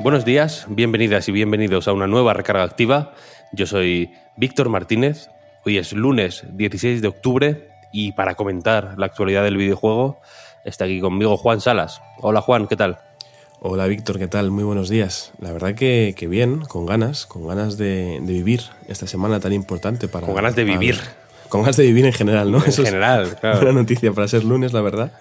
Buenos 0.00 0.24
días, 0.24 0.66
bienvenidas 0.68 1.28
y 1.28 1.32
bienvenidos 1.32 1.88
a 1.88 1.92
una 1.92 2.06
nueva 2.06 2.34
recarga 2.34 2.62
activa. 2.62 3.12
Yo 3.52 3.66
soy 3.66 4.12
Víctor 4.36 4.68
Martínez. 4.68 5.28
Hoy 5.64 5.78
es 5.78 5.92
lunes 5.92 6.44
16 6.52 7.00
de 7.00 7.08
octubre 7.08 7.68
y 7.92 8.12
para 8.12 8.34
comentar 8.34 8.94
la 8.98 9.06
actualidad 9.06 9.44
del 9.44 9.56
videojuego 9.56 10.20
está 10.64 10.84
aquí 10.84 11.00
conmigo 11.00 11.36
Juan 11.36 11.60
Salas. 11.60 12.02
Hola 12.20 12.40
Juan, 12.40 12.66
¿qué 12.66 12.76
tal? 12.76 12.98
Hola 13.60 13.86
Víctor, 13.86 14.18
¿qué 14.18 14.26
tal? 14.28 14.50
Muy 14.50 14.64
buenos 14.64 14.88
días. 14.90 15.32
La 15.40 15.52
verdad 15.52 15.74
que, 15.74 16.14
que 16.16 16.26
bien, 16.26 16.60
con 16.60 16.84
ganas, 16.84 17.24
con 17.24 17.46
ganas 17.46 17.78
de, 17.78 18.18
de 18.20 18.32
vivir 18.32 18.62
esta 18.88 19.06
semana 19.06 19.40
tan 19.40 19.52
importante 19.54 20.06
para... 20.08 20.26
Con 20.26 20.34
ganas 20.34 20.54
de 20.54 20.66
para- 20.66 20.78
vivir. 20.78 21.00
con 21.48 21.62
ganas 21.62 21.76
de 21.78 21.84
vivir 21.84 22.04
en 22.04 22.12
general, 22.12 22.50
¿no? 22.52 22.58
En 22.58 22.68
Eso 22.68 22.82
es 22.82 22.88
general, 22.88 23.36
claro. 23.40 23.56
Buena 23.58 23.72
noticia 23.80 24.12
para 24.12 24.28
ser 24.28 24.44
lunes, 24.44 24.74
la 24.74 24.82
verdad. 24.82 25.12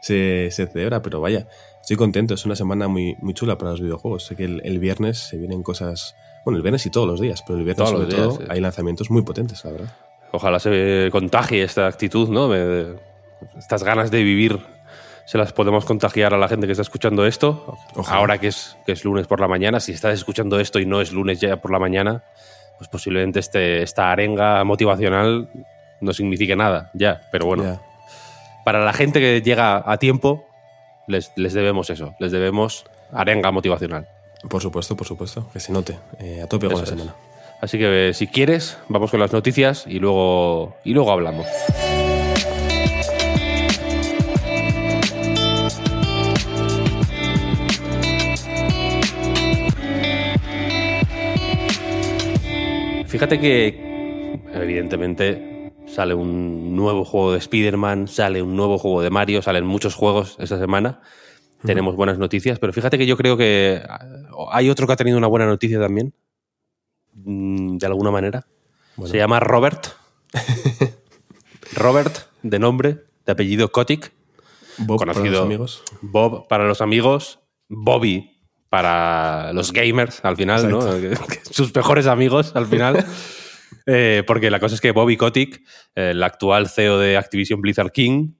Se, 0.00 0.48
se 0.50 0.66
celebra, 0.66 1.02
pero 1.02 1.20
vaya, 1.20 1.46
estoy 1.80 1.96
contento. 1.96 2.34
Es 2.34 2.44
una 2.46 2.56
semana 2.56 2.88
muy, 2.88 3.16
muy 3.20 3.34
chula 3.34 3.58
para 3.58 3.72
los 3.72 3.80
videojuegos. 3.80 4.24
Sé 4.24 4.36
que 4.36 4.44
el, 4.44 4.60
el 4.64 4.78
viernes 4.78 5.18
se 5.18 5.36
vienen 5.36 5.62
cosas... 5.62 6.14
Bueno, 6.44 6.56
el 6.56 6.62
viernes 6.62 6.86
y 6.86 6.90
todos 6.90 7.06
los 7.06 7.20
días, 7.20 7.42
pero 7.46 7.58
el 7.58 7.64
viernes 7.64 7.86
Todos 7.88 7.90
sobre 8.00 8.06
días, 8.14 8.28
todo 8.28 8.38
sí. 8.38 8.44
hay 8.48 8.60
lanzamientos 8.60 9.10
muy 9.10 9.22
potentes, 9.22 9.62
la 9.64 9.72
verdad. 9.72 9.88
Ojalá 10.32 10.58
se 10.58 11.08
contagie 11.12 11.62
esta 11.62 11.86
actitud, 11.86 12.28
¿no? 12.30 12.48
Me- 12.48 12.94
estas 13.58 13.82
ganas 13.84 14.10
de 14.10 14.22
vivir 14.22 14.58
se 15.26 15.38
las 15.38 15.52
podemos 15.52 15.84
contagiar 15.84 16.34
a 16.34 16.38
la 16.38 16.48
gente 16.48 16.66
que 16.66 16.72
está 16.72 16.82
escuchando 16.82 17.24
esto. 17.26 17.76
Ojalá. 17.94 18.18
Ahora 18.18 18.38
que 18.38 18.48
es, 18.48 18.76
que 18.86 18.92
es 18.92 19.04
lunes 19.04 19.26
por 19.26 19.38
la 19.40 19.48
mañana, 19.48 19.78
si 19.80 19.92
estás 19.92 20.14
escuchando 20.14 20.58
esto 20.58 20.78
y 20.80 20.86
no 20.86 21.00
es 21.00 21.12
lunes 21.12 21.40
ya 21.40 21.58
por 21.60 21.70
la 21.70 21.78
mañana, 21.78 22.24
pues 22.78 22.88
posiblemente 22.88 23.38
este, 23.38 23.82
esta 23.82 24.10
arenga 24.10 24.64
motivacional 24.64 25.48
no 26.00 26.12
signifique 26.12 26.56
nada, 26.56 26.90
ya. 26.94 27.28
Pero 27.30 27.46
bueno, 27.46 27.62
Ya. 27.64 27.82
Para 28.64 28.84
la 28.84 28.92
gente 28.92 29.20
que 29.20 29.42
llega 29.42 29.82
a 29.84 29.96
tiempo, 29.98 30.44
les, 31.06 31.32
les 31.36 31.52
debemos 31.52 31.90
eso, 31.90 32.14
les 32.18 32.32
debemos 32.32 32.84
arenga 33.12 33.50
motivacional. 33.50 34.08
Por 34.48 34.62
supuesto, 34.62 34.96
por 34.96 35.06
supuesto. 35.06 35.48
Que 35.52 35.60
se 35.60 35.72
note. 35.72 35.98
eh, 36.18 36.40
a 36.42 36.46
tope 36.46 36.66
con 36.66 36.76
la 36.76 36.84
es. 36.84 36.88
semana. 36.88 37.14
Así 37.60 37.78
que 37.78 38.08
eh, 38.08 38.14
si 38.14 38.26
quieres, 38.26 38.78
vamos 38.88 39.10
con 39.10 39.20
las 39.20 39.32
noticias 39.32 39.84
y 39.86 39.98
luego, 39.98 40.76
y 40.82 40.94
luego 40.94 41.12
hablamos. 41.12 41.46
Fíjate 53.06 53.40
que, 53.40 54.38
evidentemente, 54.54 55.49
sale 56.00 56.14
un 56.14 56.74
nuevo 56.74 57.04
juego 57.04 57.32
de 57.32 57.38
Spider-Man, 57.38 58.08
sale 58.08 58.40
un 58.40 58.56
nuevo 58.56 58.78
juego 58.78 59.02
de 59.02 59.10
Mario, 59.10 59.42
salen 59.42 59.66
muchos 59.66 59.94
juegos 59.94 60.34
esta 60.38 60.58
semana. 60.58 61.02
Tenemos 61.62 61.94
buenas 61.94 62.16
noticias, 62.16 62.58
pero 62.58 62.72
fíjate 62.72 62.96
que 62.96 63.04
yo 63.04 63.18
creo 63.18 63.36
que 63.36 63.82
ah, 63.86 64.02
hay 64.50 64.70
otro 64.70 64.86
que 64.86 64.94
ha 64.94 64.96
tenido 64.96 65.18
una 65.18 65.26
buena 65.26 65.44
noticia 65.44 65.78
también, 65.78 66.14
mm, 67.12 67.76
de 67.76 67.86
alguna 67.86 68.10
manera. 68.10 68.46
Bueno. 68.96 69.12
Se 69.12 69.18
llama 69.18 69.40
Robert. 69.40 69.88
Robert, 71.76 72.16
de 72.42 72.58
nombre, 72.58 73.04
de 73.26 73.32
apellido 73.32 73.70
Kotick. 73.70 74.10
Bob, 74.78 75.00
para 75.00 75.12
conocido 75.12 75.40
los 75.40 75.44
amigos. 75.44 75.82
Bob 76.00 76.48
para 76.48 76.66
los 76.66 76.80
amigos, 76.80 77.40
Bobby 77.68 78.38
para 78.70 79.52
los 79.52 79.70
gamers 79.70 80.24
al 80.24 80.38
final, 80.38 80.66
¿no? 80.70 80.80
Sus 81.50 81.74
mejores 81.74 82.06
amigos 82.06 82.52
al 82.54 82.64
final. 82.64 83.04
Eh, 83.86 84.22
porque 84.26 84.50
la 84.50 84.60
cosa 84.60 84.74
es 84.74 84.80
que 84.80 84.92
Bobby 84.92 85.16
Kotick, 85.16 85.62
el 85.94 86.22
actual 86.22 86.68
CEO 86.68 86.98
de 86.98 87.16
Activision 87.16 87.60
Blizzard 87.60 87.92
King, 87.92 88.34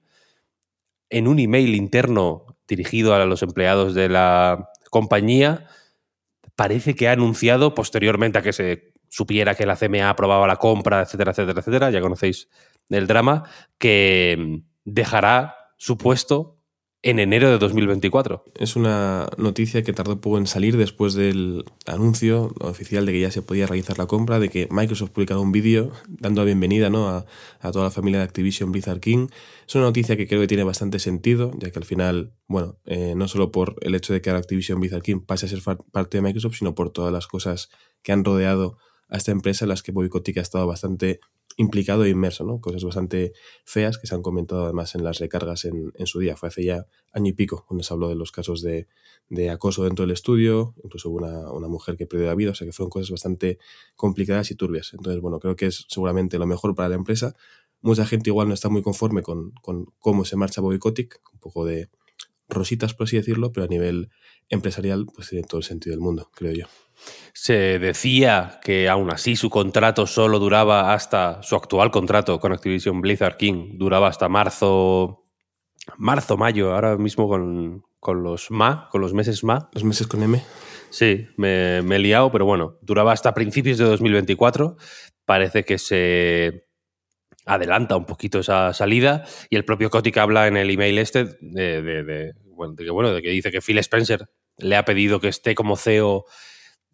en 1.09 1.27
un 1.27 1.39
email 1.39 1.75
interno 1.75 2.45
dirigido 2.67 3.13
a 3.13 3.25
los 3.25 3.43
empleados 3.43 3.93
de 3.93 4.09
la 4.09 4.69
compañía, 4.89 5.67
parece 6.55 6.95
que 6.95 7.09
ha 7.09 7.13
anunciado 7.13 7.73
posteriormente 7.73 8.39
a 8.39 8.41
que 8.41 8.53
se 8.53 8.93
supiera 9.09 9.55
que 9.55 9.65
la 9.65 9.75
CMA 9.75 10.09
aprobaba 10.09 10.47
la 10.47 10.55
compra, 10.55 11.01
etcétera, 11.01 11.31
etcétera, 11.31 11.59
etcétera, 11.59 11.91
ya 11.91 12.01
conocéis 12.01 12.49
el 12.89 13.07
drama, 13.07 13.43
que 13.77 14.61
dejará 14.85 15.55
su 15.77 15.97
puesto 15.97 16.60
en 17.03 17.17
enero 17.17 17.49
de 17.49 17.57
2024. 17.57 18.43
Es 18.55 18.75
una 18.75 19.27
noticia 19.37 19.81
que 19.81 19.93
tardó 19.93 20.21
poco 20.21 20.37
en 20.37 20.45
salir 20.45 20.77
después 20.77 21.15
del 21.15 21.65
anuncio 21.87 22.53
oficial 22.59 23.05
de 23.05 23.13
que 23.13 23.21
ya 23.21 23.31
se 23.31 23.41
podía 23.41 23.65
realizar 23.65 23.97
la 23.97 24.05
compra, 24.05 24.39
de 24.39 24.49
que 24.49 24.67
Microsoft 24.69 25.09
publicara 25.09 25.39
un 25.39 25.51
vídeo 25.51 25.91
dando 26.07 26.41
la 26.41 26.45
bienvenida 26.45 26.89
¿no? 26.91 27.09
a, 27.09 27.25
a 27.59 27.71
toda 27.71 27.85
la 27.85 27.91
familia 27.91 28.19
de 28.19 28.25
Activision 28.25 28.71
Blizzard 28.71 28.99
King. 28.99 29.29
Es 29.67 29.73
una 29.73 29.85
noticia 29.85 30.15
que 30.15 30.27
creo 30.27 30.41
que 30.41 30.47
tiene 30.47 30.63
bastante 30.63 30.99
sentido, 30.99 31.51
ya 31.57 31.71
que 31.71 31.79
al 31.79 31.85
final, 31.85 32.33
bueno, 32.47 32.77
eh, 32.85 33.13
no 33.15 33.27
solo 33.27 33.51
por 33.51 33.77
el 33.81 33.95
hecho 33.95 34.13
de 34.13 34.21
que 34.21 34.29
ahora 34.29 34.39
Activision 34.39 34.79
Blizzard 34.79 35.01
King 35.01 35.21
pase 35.21 35.47
a 35.47 35.49
ser 35.49 35.61
parte 35.63 36.17
de 36.17 36.21
Microsoft, 36.21 36.57
sino 36.57 36.75
por 36.75 36.91
todas 36.91 37.11
las 37.11 37.25
cosas 37.25 37.69
que 38.03 38.11
han 38.11 38.23
rodeado 38.23 38.77
a 39.09 39.17
esta 39.17 39.31
empresa 39.31 39.65
en 39.65 39.69
las 39.69 39.83
que 39.83 39.93
Kotick 39.93 40.37
ha 40.37 40.41
estado 40.41 40.67
bastante 40.67 41.19
implicado 41.57 42.05
e 42.05 42.09
inmerso, 42.09 42.43
¿no? 42.45 42.59
Cosas 42.59 42.83
bastante 42.83 43.33
feas 43.65 43.97
que 43.97 44.07
se 44.07 44.15
han 44.15 44.21
comentado 44.21 44.65
además 44.65 44.95
en 44.95 45.03
las 45.03 45.19
recargas 45.19 45.65
en, 45.65 45.91
su 46.05 46.19
día. 46.19 46.35
Fue 46.35 46.49
hace 46.49 46.63
ya 46.63 46.87
año 47.11 47.29
y 47.29 47.33
pico 47.33 47.65
cuando 47.67 47.83
se 47.83 47.93
habló 47.93 48.09
de 48.09 48.15
los 48.15 48.31
casos 48.31 48.61
de, 48.61 48.87
de 49.29 49.49
acoso 49.49 49.83
dentro 49.83 50.03
del 50.03 50.11
estudio, 50.11 50.75
incluso 50.83 51.09
hubo 51.09 51.17
una, 51.17 51.51
una 51.51 51.67
mujer 51.67 51.97
que 51.97 52.05
perdió 52.05 52.27
la 52.27 52.35
vida, 52.35 52.51
o 52.51 52.55
sea 52.55 52.65
que 52.65 52.73
fueron 52.73 52.89
cosas 52.89 53.11
bastante 53.11 53.59
complicadas 53.95 54.51
y 54.51 54.55
turbias. 54.55 54.93
Entonces, 54.93 55.21
bueno, 55.21 55.39
creo 55.39 55.55
que 55.55 55.67
es 55.67 55.85
seguramente 55.87 56.37
lo 56.37 56.47
mejor 56.47 56.75
para 56.75 56.89
la 56.89 56.95
empresa. 56.95 57.35
Mucha 57.81 58.05
gente 58.05 58.29
igual 58.29 58.47
no 58.47 58.53
está 58.53 58.69
muy 58.69 58.81
conforme 58.81 59.23
con, 59.23 59.51
con 59.61 59.85
cómo 59.99 60.25
se 60.25 60.35
marcha 60.35 60.61
Bobby 60.61 60.79
un 60.83 61.39
poco 61.39 61.65
de 61.65 61.89
rositas, 62.51 62.93
por 62.93 63.05
así 63.05 63.17
decirlo, 63.17 63.51
pero 63.51 63.65
a 63.65 63.69
nivel 63.69 64.09
empresarial, 64.49 65.05
pues 65.15 65.29
tiene 65.29 65.45
todo 65.47 65.59
el 65.59 65.63
sentido 65.63 65.93
del 65.93 66.01
mundo, 66.01 66.29
creo 66.33 66.51
yo. 66.53 66.65
Se 67.33 67.79
decía 67.79 68.59
que 68.63 68.87
aún 68.89 69.09
así 69.11 69.35
su 69.35 69.49
contrato 69.49 70.05
solo 70.05 70.37
duraba 70.39 70.93
hasta 70.93 71.41
su 71.41 71.55
actual 71.55 71.89
contrato 71.89 72.39
con 72.39 72.51
Activision 72.53 73.01
Blizzard 73.01 73.37
King, 73.37 73.77
duraba 73.77 74.07
hasta 74.07 74.29
marzo, 74.29 75.25
marzo, 75.97 76.37
mayo, 76.37 76.73
ahora 76.75 76.97
mismo 76.97 77.27
con, 77.27 77.83
con 77.99 78.21
los 78.23 78.51
MA, 78.51 78.89
con 78.91 79.01
los 79.01 79.13
meses 79.13 79.43
MA. 79.43 79.69
Los 79.73 79.83
meses 79.83 80.05
con 80.07 80.21
M, 80.21 80.43
Sí, 80.91 81.25
me, 81.37 81.81
me 81.83 81.95
he 81.95 81.99
liado, 81.99 82.31
pero 82.33 82.45
bueno, 82.45 82.77
duraba 82.81 83.13
hasta 83.13 83.33
principios 83.33 83.77
de 83.77 83.85
2024. 83.85 84.75
Parece 85.25 85.63
que 85.63 85.77
se 85.77 86.67
adelanta 87.45 87.95
un 87.95 88.05
poquito 88.05 88.39
esa 88.39 88.73
salida 88.73 89.23
y 89.49 89.55
el 89.55 89.65
propio 89.65 89.89
Kotick 89.89 90.17
habla 90.17 90.47
en 90.47 90.57
el 90.57 90.69
email 90.69 90.97
este 90.99 91.25
de, 91.39 91.81
de- 91.81 92.03
de- 92.03 92.33
bueno, 92.33 92.40
de 92.69 92.83
que, 92.83 92.89
bueno, 92.91 93.13
de 93.13 93.21
que 93.21 93.29
dice 93.29 93.51
que 93.51 93.61
Phil 93.61 93.77
Spencer 93.79 94.29
le 94.57 94.75
ha 94.75 94.85
pedido 94.85 95.19
que 95.19 95.27
esté 95.27 95.55
como 95.55 95.75
CEO 95.77 96.25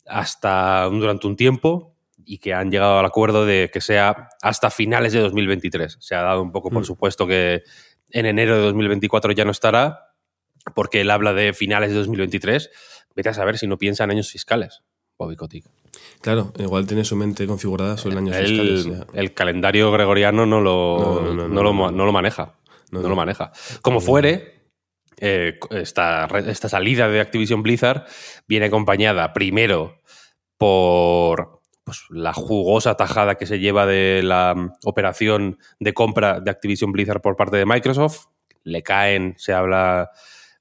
hasta 0.06 0.86
durante 0.86 1.28
un 1.28 1.36
tiempo 1.36 1.96
y 2.26 2.40
que 2.40 2.54
han 2.54 2.72
llegado 2.72 3.00
al 3.00 3.06
acuerdo 3.06 3.46
de 3.46 3.70
que 3.72 3.82
sea 3.82 4.30
hasta 4.42 4.70
finales 4.70 5.14
de 5.14 5.20
2023. 5.20 5.98
Se 6.00 6.16
ha 6.16 6.22
dado 6.22 6.42
un 6.42 6.52
poco 6.52 6.70
por 6.70 6.82
Mm. 6.82 6.86
supuesto 6.86 7.28
que 7.28 7.64
en 8.12 8.26
enero 8.26 8.56
de 8.56 8.62
2024 8.64 9.32
ya 9.34 9.46
no 9.46 9.52
estará 9.52 10.14
porque 10.76 11.02
él 11.02 11.12
habla 11.12 11.34
de 11.34 11.54
finales 11.54 11.90
de 11.92 11.98
2023. 11.98 12.70
Vete 13.16 13.30
a 13.30 13.34
saber 13.34 13.58
si 13.58 13.68
no 13.68 13.78
piensa 13.78 14.04
en 14.04 14.12
años 14.12 14.30
fiscales, 14.30 14.82
Bobby 15.18 15.36
Kotick. 15.36 15.66
claro, 16.22 16.52
igual 16.60 16.86
tiene 16.86 17.04
su 17.06 17.16
mente 17.16 17.48
configurada 17.48 17.98
sobre 17.98 18.18
El, 18.18 18.26
fiscales. 18.28 18.86
ya. 18.86 19.06
el 19.14 19.34
calendario 19.34 19.92
gregoriano 19.92 20.46
no 20.46 20.60
lo, 20.62 20.98
No, 21.00 21.22
no, 21.34 21.48
no, 21.48 21.48
no 21.92 22.06
lo, 22.06 22.12
maneja. 22.12 22.54
No, 22.92 23.02
lo 23.02 23.16
maneja. 23.16 23.52
Como 23.82 24.00
fuere, 24.02 24.57
eh, 25.20 25.60
esta, 25.72 26.26
esta 26.46 26.70
salida 26.70 27.10
de 27.10 27.20
Activision 27.20 27.64
Blizzard 27.64 28.06
viene 28.48 28.68
acompañada 28.68 29.34
primero 29.34 30.02
por 30.58 31.62
pues, 31.84 32.04
la 32.10 32.34
jugosa 32.34 32.96
tajada 32.96 33.36
que 33.36 33.46
se 33.46 33.60
lleva 33.60 33.86
de 33.86 34.22
la 34.24 34.54
mm, 34.56 34.74
operación 34.84 35.58
de 35.80 35.94
compra 35.94 36.40
de 36.40 36.52
Activision 36.52 36.92
Blizzard 36.92 37.22
por 37.22 37.36
parte 37.36 37.58
de 37.58 37.66
Microsoft. 37.66 38.26
Le 38.64 38.84
caen, 38.84 39.36
se 39.38 39.54
habla 39.54 40.12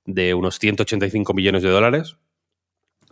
de 0.04 0.34
unos 0.34 0.58
185 0.58 1.34
millones 1.34 1.62
de 1.62 1.70
dólares. 1.70 2.16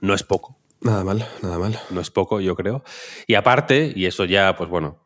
No 0.00 0.14
es 0.14 0.22
poco. 0.22 0.56
Nada 0.80 1.02
mal, 1.02 1.26
nada 1.42 1.58
mal. 1.58 1.78
No 1.90 2.00
es 2.00 2.10
poco, 2.10 2.40
yo 2.40 2.54
creo. 2.54 2.84
Y 3.26 3.34
aparte, 3.34 3.92
y 3.94 4.06
eso 4.06 4.24
ya, 4.24 4.54
pues 4.54 4.70
bueno, 4.70 5.04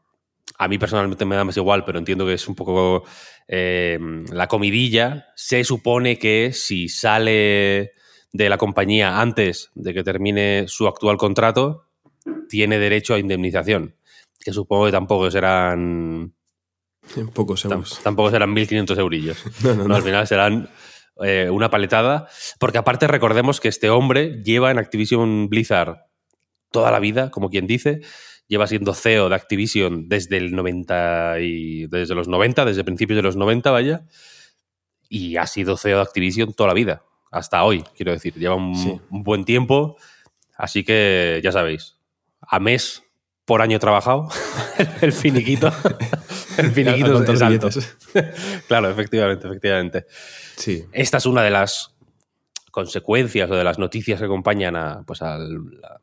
a 0.58 0.68
mí 0.68 0.76
personalmente 0.76 1.24
me 1.24 1.36
da 1.36 1.44
más 1.44 1.56
igual, 1.56 1.84
pero 1.84 1.98
entiendo 1.98 2.26
que 2.26 2.34
es 2.34 2.48
un 2.48 2.54
poco 2.54 3.04
eh, 3.48 3.98
la 4.30 4.46
comidilla, 4.46 5.28
se 5.34 5.64
supone 5.64 6.18
que 6.18 6.52
si 6.52 6.88
sale 6.88 7.92
de 8.32 8.48
la 8.48 8.58
compañía 8.58 9.20
antes 9.20 9.70
de 9.74 9.94
que 9.94 10.04
termine 10.04 10.66
su 10.68 10.86
actual 10.86 11.16
contrato, 11.16 11.86
tiene 12.48 12.78
derecho 12.78 13.14
a 13.14 13.18
indemnización. 13.18 13.96
Que 14.38 14.52
supongo 14.52 14.86
que 14.86 14.92
tampoco 14.92 15.30
serán. 15.30 16.34
Pocos 17.32 17.64
euros. 17.64 18.00
Tampoco 18.02 18.30
serán 18.30 18.54
1.500 18.54 18.98
eurillos. 18.98 19.44
No, 19.64 19.74
no, 19.74 19.88
no. 19.88 19.94
Al 19.94 20.02
final 20.02 20.26
serán 20.26 20.68
eh, 21.22 21.48
una 21.50 21.70
paletada. 21.70 22.28
Porque 22.58 22.78
aparte 22.78 23.06
recordemos 23.06 23.60
que 23.60 23.68
este 23.68 23.88
hombre 23.88 24.42
lleva 24.44 24.70
en 24.70 24.78
Activision 24.78 25.48
Blizzard 25.48 25.96
toda 26.70 26.90
la 26.90 27.00
vida, 27.00 27.30
como 27.30 27.48
quien 27.48 27.66
dice. 27.66 28.00
Lleva 28.48 28.66
siendo 28.66 28.94
CEO 28.94 29.28
de 29.28 29.34
Activision 29.34 30.08
desde 30.08 30.38
el 30.38 30.56
90 30.56 31.40
y 31.40 31.86
desde 31.86 32.14
los 32.14 32.28
90, 32.28 32.64
desde 32.64 32.82
principios 32.82 33.16
de 33.16 33.22
los 33.22 33.36
90, 33.36 33.70
vaya. 33.70 34.06
Y 35.08 35.36
ha 35.36 35.46
sido 35.46 35.76
CEO 35.76 35.98
de 35.98 36.02
Activision 36.02 36.54
toda 36.54 36.68
la 36.68 36.74
vida, 36.74 37.02
hasta 37.30 37.62
hoy, 37.62 37.84
quiero 37.94 38.12
decir. 38.12 38.34
Lleva 38.34 38.54
un, 38.54 39.00
un 39.10 39.22
buen 39.22 39.44
tiempo. 39.44 39.96
Así 40.56 40.82
que 40.82 41.40
ya 41.44 41.52
sabéis, 41.52 41.98
a 42.40 42.58
mes 42.58 43.04
por 43.48 43.62
año 43.62 43.78
trabajado, 43.78 44.28
el 45.00 45.12
finiquito. 45.12 45.72
el 46.58 46.70
finiquito 46.70 47.22
es 47.22 47.42
alto. 47.42 47.70
claro, 48.68 48.90
efectivamente, 48.90 49.46
efectivamente. 49.46 50.06
Sí. 50.56 50.84
Esta 50.92 51.16
es 51.16 51.24
una 51.24 51.42
de 51.42 51.50
las 51.50 51.96
consecuencias 52.70 53.50
o 53.50 53.54
de 53.54 53.64
las 53.64 53.78
noticias 53.78 54.18
que 54.18 54.26
acompañan 54.26 54.76
a, 54.76 55.02
pues, 55.06 55.20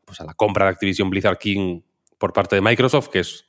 pues 0.05 0.21
a 0.21 0.23
la 0.23 0.33
compra 0.33 0.65
de 0.65 0.71
Activision 0.71 1.11
Blizzard 1.11 1.37
King 1.37 1.81
por 2.17 2.33
parte 2.33 2.55
de 2.55 2.61
Microsoft, 2.61 3.09
que 3.09 3.19
es 3.19 3.45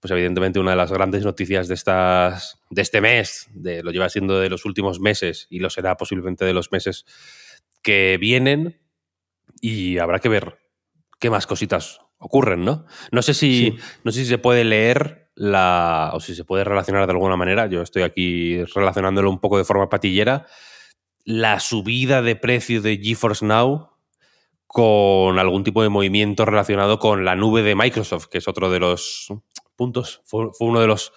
pues 0.00 0.10
evidentemente 0.12 0.58
una 0.58 0.70
de 0.70 0.78
las 0.78 0.90
grandes 0.90 1.24
noticias 1.24 1.68
de, 1.68 1.74
estas, 1.74 2.58
de 2.70 2.82
este 2.82 3.02
mes, 3.02 3.48
de, 3.52 3.82
lo 3.82 3.90
lleva 3.90 4.08
siendo 4.08 4.40
de 4.40 4.48
los 4.48 4.64
últimos 4.64 4.98
meses 4.98 5.46
y 5.50 5.58
lo 5.58 5.68
será 5.68 5.96
posiblemente 5.98 6.46
de 6.46 6.54
los 6.54 6.72
meses 6.72 7.04
que 7.82 8.16
vienen. 8.18 8.80
Y 9.60 9.98
habrá 9.98 10.18
que 10.18 10.30
ver 10.30 10.58
qué 11.18 11.28
más 11.28 11.46
cositas 11.46 12.00
ocurren, 12.16 12.64
¿no? 12.64 12.86
No 13.12 13.20
sé 13.20 13.34
si, 13.34 13.76
no 14.02 14.10
sé 14.10 14.20
si 14.20 14.26
se 14.26 14.38
puede 14.38 14.64
leer 14.64 15.30
la. 15.34 16.12
o 16.14 16.20
si 16.20 16.34
se 16.34 16.44
puede 16.44 16.64
relacionar 16.64 17.06
de 17.06 17.12
alguna 17.12 17.36
manera. 17.36 17.66
Yo 17.66 17.82
estoy 17.82 18.02
aquí 18.02 18.64
relacionándolo 18.74 19.28
un 19.28 19.38
poco 19.38 19.58
de 19.58 19.64
forma 19.64 19.90
patillera. 19.90 20.46
La 21.24 21.60
subida 21.60 22.22
de 22.22 22.36
precio 22.36 22.80
de 22.80 22.96
GeForce 22.96 23.44
Now 23.44 23.90
con 24.72 25.40
algún 25.40 25.64
tipo 25.64 25.82
de 25.82 25.88
movimiento 25.88 26.44
relacionado 26.44 27.00
con 27.00 27.24
la 27.24 27.34
nube 27.34 27.62
de 27.62 27.74
Microsoft, 27.74 28.26
que 28.26 28.38
es 28.38 28.46
otro 28.46 28.70
de 28.70 28.78
los 28.78 29.26
puntos, 29.74 30.20
fue, 30.24 30.48
uno 30.60 30.80
de 30.80 30.86
los 30.86 31.12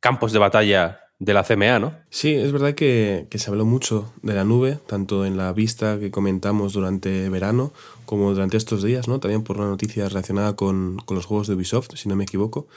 campos 0.00 0.32
de 0.32 0.38
batalla 0.38 1.00
de 1.18 1.32
la 1.32 1.44
CMA, 1.44 1.78
¿no? 1.78 1.94
Sí, 2.10 2.34
es 2.34 2.52
verdad 2.52 2.74
que, 2.74 3.26
que, 3.30 3.38
se 3.38 3.50
habló 3.50 3.64
mucho 3.64 4.12
de 4.22 4.34
la 4.34 4.44
nube, 4.44 4.78
tanto 4.86 5.24
en 5.24 5.38
la 5.38 5.52
vista 5.54 5.98
que 5.98 6.10
comentamos 6.10 6.74
durante 6.74 7.30
verano 7.30 7.72
como 8.04 8.30
durante 8.32 8.58
estos 8.58 8.82
días, 8.82 9.08
¿no? 9.08 9.18
También 9.18 9.44
por 9.44 9.56
una 9.56 9.68
noticia 9.68 10.06
relacionada 10.06 10.54
con, 10.54 10.98
con 11.06 11.16
los 11.16 11.24
juegos 11.24 11.48
de 11.48 11.54
Ubisoft, 11.54 11.94
si 11.94 12.08
no 12.08 12.16
me 12.16 12.24
equivoco. 12.24 12.68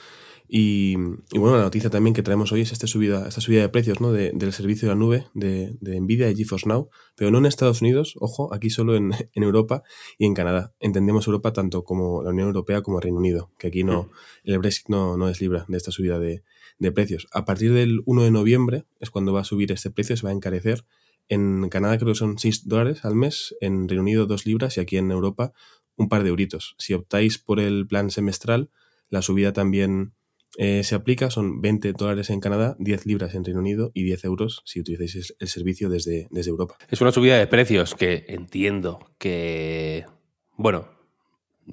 Y, 0.54 0.98
y, 1.30 1.38
bueno, 1.38 1.56
la 1.56 1.62
noticia 1.62 1.88
también 1.88 2.12
que 2.12 2.22
traemos 2.22 2.52
hoy 2.52 2.60
es 2.60 2.72
esta 2.72 2.86
subida, 2.86 3.26
esta 3.26 3.40
subida 3.40 3.62
de 3.62 3.70
precios 3.70 4.02
¿no? 4.02 4.12
de, 4.12 4.32
del 4.34 4.52
servicio 4.52 4.86
de 4.86 4.94
la 4.94 5.00
nube 5.00 5.26
de, 5.32 5.78
de 5.80 5.98
Nvidia 5.98 6.30
y 6.30 6.36
GeForce 6.36 6.68
Now, 6.68 6.90
pero 7.16 7.30
no 7.30 7.38
en 7.38 7.46
Estados 7.46 7.80
Unidos, 7.80 8.16
ojo, 8.20 8.52
aquí 8.52 8.68
solo 8.68 8.94
en, 8.94 9.12
en, 9.32 9.42
Europa 9.44 9.82
y 10.18 10.26
en 10.26 10.34
Canadá. 10.34 10.74
Entendemos 10.78 11.26
Europa 11.26 11.54
tanto 11.54 11.84
como 11.84 12.22
la 12.22 12.28
Unión 12.28 12.48
Europea 12.48 12.82
como 12.82 13.00
Reino 13.00 13.16
Unido, 13.16 13.50
que 13.58 13.68
aquí 13.68 13.82
no, 13.82 14.10
el 14.44 14.58
Brexit 14.58 14.90
no, 14.90 15.16
no 15.16 15.30
es 15.30 15.40
libre 15.40 15.62
de 15.68 15.76
esta 15.78 15.90
subida 15.90 16.18
de, 16.18 16.44
de 16.78 16.92
precios. 16.92 17.28
A 17.32 17.46
partir 17.46 17.72
del 17.72 18.02
1 18.04 18.22
de 18.22 18.30
noviembre 18.30 18.84
es 19.00 19.08
cuando 19.08 19.32
va 19.32 19.40
a 19.40 19.44
subir 19.44 19.72
este 19.72 19.90
precio, 19.90 20.18
se 20.18 20.24
va 20.24 20.32
a 20.32 20.34
encarecer. 20.34 20.84
En 21.30 21.70
Canadá 21.70 21.96
creo 21.96 22.12
que 22.12 22.18
son 22.18 22.36
6 22.38 22.68
dólares 22.68 23.06
al 23.06 23.14
mes, 23.14 23.56
en 23.62 23.88
Reino 23.88 24.02
Unido 24.02 24.26
2 24.26 24.44
libras 24.44 24.76
y 24.76 24.80
aquí 24.80 24.98
en 24.98 25.12
Europa 25.12 25.54
un 25.96 26.10
par 26.10 26.24
de 26.24 26.28
euritos. 26.28 26.74
Si 26.76 26.92
optáis 26.92 27.38
por 27.38 27.58
el 27.58 27.86
plan 27.86 28.10
semestral, 28.10 28.68
la 29.08 29.22
subida 29.22 29.54
también 29.54 30.12
eh, 30.58 30.84
se 30.84 30.94
aplica, 30.94 31.30
son 31.30 31.60
20 31.60 31.92
dólares 31.94 32.28
en 32.30 32.40
Canadá, 32.40 32.76
10 32.78 33.06
libras 33.06 33.34
en 33.34 33.44
Reino 33.44 33.60
Unido 33.60 33.90
y 33.94 34.02
10 34.04 34.24
euros 34.24 34.62
si 34.66 34.80
utilizáis 34.80 35.34
el 35.38 35.48
servicio 35.48 35.88
desde, 35.88 36.28
desde 36.30 36.50
Europa. 36.50 36.76
Es 36.88 37.00
una 37.00 37.12
subida 37.12 37.38
de 37.38 37.46
precios 37.46 37.94
que 37.94 38.26
entiendo 38.28 39.00
que, 39.18 40.04
bueno, 40.56 40.88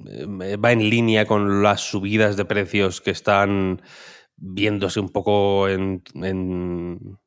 eh, 0.06 0.56
va 0.56 0.72
en 0.72 0.88
línea 0.88 1.26
con 1.26 1.62
las 1.62 1.82
subidas 1.82 2.36
de 2.36 2.44
precios 2.46 3.00
que 3.00 3.10
están 3.10 3.82
viéndose 4.36 5.00
un 5.00 5.10
poco 5.10 5.68
en, 5.68 6.02
en, 6.14 7.18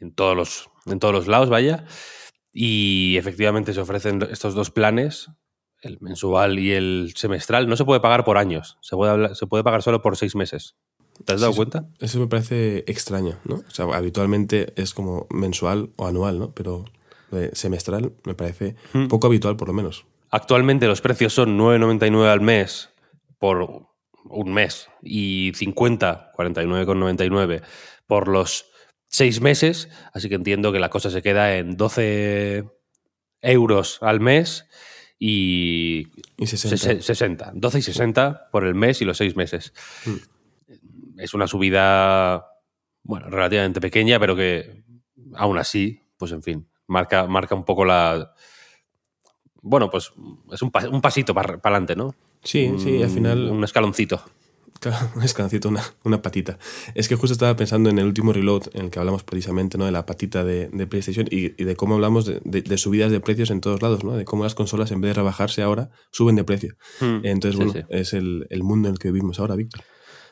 en, 0.00 0.12
todos 0.14 0.36
los, 0.36 0.70
en 0.86 0.98
todos 0.98 1.14
los 1.14 1.28
lados, 1.28 1.48
vaya. 1.48 1.84
Y 2.52 3.16
efectivamente 3.16 3.72
se 3.74 3.80
ofrecen 3.80 4.22
estos 4.30 4.54
dos 4.54 4.70
planes, 4.70 5.30
el 5.82 5.98
mensual 6.00 6.58
y 6.58 6.72
el 6.72 7.12
semestral. 7.14 7.68
No 7.68 7.76
se 7.76 7.84
puede 7.84 8.00
pagar 8.00 8.24
por 8.24 8.38
años, 8.38 8.78
se 8.80 8.96
puede, 8.96 9.34
se 9.36 9.46
puede 9.46 9.62
pagar 9.62 9.82
solo 9.82 10.02
por 10.02 10.16
seis 10.16 10.34
meses. 10.34 10.74
¿Te 11.24 11.32
has 11.32 11.40
dado 11.40 11.52
sí, 11.52 11.56
cuenta? 11.56 11.88
Eso 11.98 12.18
me 12.18 12.26
parece 12.26 12.84
extraño, 12.86 13.38
¿no? 13.44 13.56
O 13.56 13.70
sea, 13.70 13.86
habitualmente 13.86 14.72
es 14.76 14.94
como 14.94 15.26
mensual 15.30 15.90
o 15.96 16.06
anual, 16.06 16.38
¿no? 16.38 16.52
Pero 16.52 16.84
semestral 17.52 18.12
me 18.24 18.34
parece 18.34 18.76
hmm. 18.92 19.08
poco 19.08 19.26
habitual, 19.26 19.56
por 19.56 19.68
lo 19.68 19.74
menos. 19.74 20.06
Actualmente 20.30 20.86
los 20.86 21.00
precios 21.00 21.32
son 21.32 21.58
9,99 21.58 22.26
al 22.26 22.40
mes 22.40 22.90
por 23.38 23.86
un 24.24 24.52
mes 24.52 24.88
y 25.02 25.52
50, 25.54 26.32
49,99 26.36 27.62
por 28.06 28.28
los 28.28 28.66
seis 29.08 29.40
meses, 29.40 29.88
así 30.12 30.28
que 30.28 30.34
entiendo 30.34 30.72
que 30.72 30.80
la 30.80 30.90
cosa 30.90 31.10
se 31.10 31.22
queda 31.22 31.56
en 31.56 31.76
12 31.76 32.64
euros 33.40 33.98
al 34.02 34.20
mes 34.20 34.66
y, 35.18 36.08
y 36.36 36.46
60. 36.46 37.02
60. 37.02 37.52
12 37.54 37.78
y 37.78 37.82
60 37.82 38.48
por 38.50 38.64
el 38.64 38.74
mes 38.74 39.00
y 39.00 39.04
los 39.04 39.16
seis 39.16 39.36
meses. 39.36 39.72
Mm. 40.04 40.35
Es 41.16 41.34
una 41.34 41.46
subida, 41.46 42.46
bueno, 43.02 43.28
relativamente 43.28 43.80
pequeña, 43.80 44.18
pero 44.18 44.36
que 44.36 44.84
aún 45.34 45.58
así, 45.58 46.00
pues 46.18 46.32
en 46.32 46.42
fin, 46.42 46.68
marca, 46.86 47.26
marca 47.26 47.54
un 47.54 47.64
poco 47.64 47.84
la... 47.84 48.32
Bueno, 49.62 49.90
pues 49.90 50.12
es 50.52 50.62
un, 50.62 50.70
un 50.92 51.00
pasito 51.00 51.34
para, 51.34 51.58
para 51.58 51.76
adelante, 51.76 51.96
¿no? 51.96 52.14
Sí, 52.42 52.72
sí, 52.78 53.02
al 53.02 53.10
final. 53.10 53.50
Un 53.50 53.64
escaloncito. 53.64 54.22
Claro, 54.80 55.10
un 55.16 55.22
escaloncito, 55.22 55.68
una, 55.68 55.82
una, 56.04 56.20
patita. 56.22 56.58
Es 56.94 57.08
que 57.08 57.16
justo 57.16 57.32
estaba 57.32 57.56
pensando 57.56 57.90
en 57.90 57.98
el 57.98 58.06
último 58.06 58.32
reload 58.32 58.64
en 58.74 58.84
el 58.86 58.90
que 58.90 58.98
hablamos 58.98 59.24
precisamente 59.24 59.78
¿no? 59.78 59.86
de 59.86 59.92
la 59.92 60.06
patita 60.06 60.44
de, 60.44 60.68
de 60.68 60.86
PlayStation 60.86 61.26
y, 61.30 61.60
y, 61.60 61.64
de 61.64 61.76
cómo 61.76 61.94
hablamos 61.94 62.26
de, 62.26 62.40
de, 62.44 62.62
de, 62.62 62.78
subidas 62.78 63.10
de 63.10 63.20
precios 63.20 63.50
en 63.50 63.60
todos 63.60 63.82
lados, 63.82 64.04
¿no? 64.04 64.12
de 64.12 64.24
cómo 64.24 64.44
las 64.44 64.54
consolas 64.54 64.90
en 64.90 65.00
vez 65.00 65.10
de 65.10 65.14
rebajarse 65.14 65.62
ahora 65.62 65.90
suben 66.12 66.36
de 66.36 66.44
precio. 66.44 66.74
Hmm. 67.00 67.20
Entonces, 67.24 67.58
sí, 67.58 67.64
bueno, 67.64 67.72
sí. 67.72 67.96
es 67.96 68.12
el, 68.12 68.46
el, 68.50 68.62
mundo 68.62 68.88
en 68.88 68.94
el 68.94 68.98
que 68.98 69.10
vivimos 69.10 69.40
ahora, 69.40 69.56
Víctor. 69.56 69.82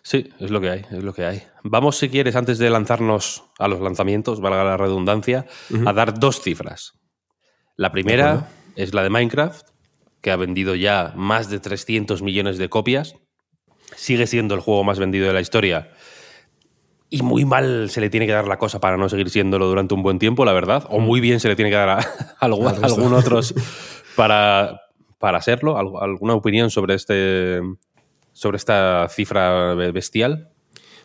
Sí, 0.04 0.30
es 0.38 0.50
lo 0.50 0.60
que 0.60 0.68
hay, 0.68 0.82
es 0.90 1.02
lo 1.02 1.12
que 1.14 1.24
hay. 1.24 1.42
Vamos, 1.62 1.96
si 1.96 2.10
quieres, 2.10 2.36
antes 2.36 2.58
de 2.58 2.70
lanzarnos 2.70 3.44
a 3.58 3.68
los 3.68 3.80
lanzamientos, 3.80 4.40
valga 4.40 4.62
la 4.62 4.76
redundancia, 4.76 5.46
uh 5.70 5.74
-huh. 5.74 5.88
a 5.88 5.92
dar 5.94 6.18
dos 6.18 6.42
cifras. 6.42 6.92
La 7.76 7.90
primera 7.90 8.48
es 8.76 8.94
la 8.94 9.02
de 9.02 9.10
Minecraft, 9.10 9.66
que 10.20 10.30
ha 10.30 10.36
vendido 10.36 10.74
ya 10.74 11.12
más 11.16 11.48
de 11.48 11.58
300 11.58 12.22
millones 12.22 12.58
de 12.58 12.68
copias 12.68 13.16
sigue 13.96 14.26
siendo 14.26 14.54
el 14.54 14.60
juego 14.60 14.84
más 14.84 14.98
vendido 14.98 15.26
de 15.26 15.32
la 15.32 15.40
historia. 15.40 15.90
Y 17.10 17.22
muy 17.22 17.44
mal 17.44 17.90
se 17.90 18.00
le 18.00 18.10
tiene 18.10 18.26
que 18.26 18.32
dar 18.32 18.48
la 18.48 18.58
cosa 18.58 18.80
para 18.80 18.96
no 18.96 19.08
seguir 19.08 19.30
siéndolo 19.30 19.66
durante 19.66 19.94
un 19.94 20.02
buen 20.02 20.18
tiempo, 20.18 20.44
la 20.44 20.52
verdad. 20.52 20.84
O 20.88 20.98
muy 20.98 21.20
bien 21.20 21.40
se 21.40 21.48
le 21.48 21.56
tiene 21.56 21.70
que 21.70 21.76
dar 21.76 21.88
a, 21.88 21.98
a 22.40 22.44
algún, 22.44 22.84
algún 22.84 23.12
otros 23.12 23.54
para, 24.16 24.80
para 25.18 25.40
serlo. 25.40 25.78
¿Alguna 25.78 26.34
opinión 26.34 26.70
sobre, 26.70 26.94
este, 26.94 27.60
sobre 28.34 28.58
esta 28.58 29.08
cifra 29.08 29.74
bestial? 29.74 30.50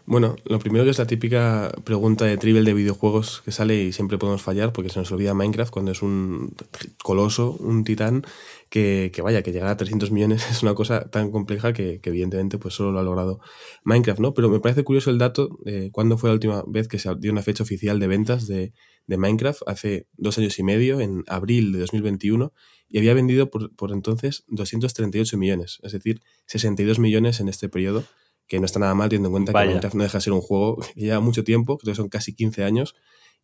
Bueno, 0.05 0.36
lo 0.45 0.57
primero 0.57 0.83
que 0.86 0.89
es 0.89 0.98
la 0.98 1.05
típica 1.05 1.71
pregunta 1.83 2.25
de 2.25 2.36
trivial 2.38 2.65
de 2.65 2.74
videojuegos 2.74 3.43
que 3.45 3.51
sale 3.51 3.75
y 3.83 3.93
siempre 3.93 4.17
podemos 4.17 4.41
fallar 4.41 4.74
porque 4.74 4.89
se 4.89 4.98
nos 4.98 5.12
olvida 5.12 5.36
Minecraft 5.36 5.71
cuando 5.71 5.91
es 5.91 6.01
un 6.01 6.55
coloso, 7.03 7.55
un 7.59 7.83
titán 7.83 8.25
que, 8.69 9.11
que 9.13 9.21
vaya, 9.21 9.41
que 9.41 9.51
llegar 9.51 9.69
a 9.69 9.77
300 9.77 10.11
millones 10.11 10.45
es 10.51 10.63
una 10.63 10.73
cosa 10.73 11.05
tan 11.09 11.31
compleja 11.31 11.73
que, 11.73 11.99
que, 12.01 12.09
evidentemente 12.09 12.57
pues 12.57 12.75
solo 12.75 12.91
lo 12.91 12.99
ha 12.99 13.03
logrado 13.03 13.39
Minecraft, 13.83 14.19
¿no? 14.19 14.33
Pero 14.33 14.49
me 14.49 14.59
parece 14.59 14.83
curioso 14.83 15.09
el 15.09 15.17
dato 15.17 15.57
de 15.65 15.91
cuándo 15.91 16.17
fue 16.17 16.29
la 16.29 16.35
última 16.35 16.63
vez 16.67 16.88
que 16.88 16.99
se 16.99 17.13
dio 17.15 17.31
una 17.31 17.41
fecha 17.41 17.63
oficial 17.63 17.99
de 17.99 18.07
ventas 18.07 18.47
de, 18.47 18.73
de 19.07 19.17
Minecraft, 19.17 19.61
hace 19.67 20.07
dos 20.17 20.38
años 20.38 20.57
y 20.59 20.63
medio, 20.63 21.01
en 21.01 21.23
abril 21.27 21.71
de 21.71 21.79
2021, 21.79 22.53
y 22.89 22.97
había 22.97 23.13
vendido 23.13 23.49
por, 23.49 23.75
por 23.75 23.91
entonces 23.91 24.43
238 24.47 25.38
millones, 25.38 25.79
es 25.83 25.91
decir, 25.91 26.21
62 26.45 26.99
millones 26.99 27.39
en 27.39 27.49
este 27.49 27.69
periodo 27.69 28.03
que 28.47 28.59
no 28.59 28.65
está 28.65 28.79
nada 28.79 28.95
mal 28.95 29.09
teniendo 29.09 29.29
en 29.29 29.33
cuenta 29.33 29.51
Vaya. 29.51 29.65
que 29.65 29.69
Minecraft 29.69 29.95
no 29.95 30.03
deja 30.03 30.17
de 30.17 30.21
ser 30.23 30.33
un 30.33 30.41
juego 30.41 30.77
que 30.95 31.01
lleva 31.01 31.19
mucho 31.21 31.43
tiempo, 31.43 31.77
creo 31.77 31.93
que 31.93 31.97
son 31.97 32.09
casi 32.09 32.33
15 32.33 32.63
años, 32.63 32.95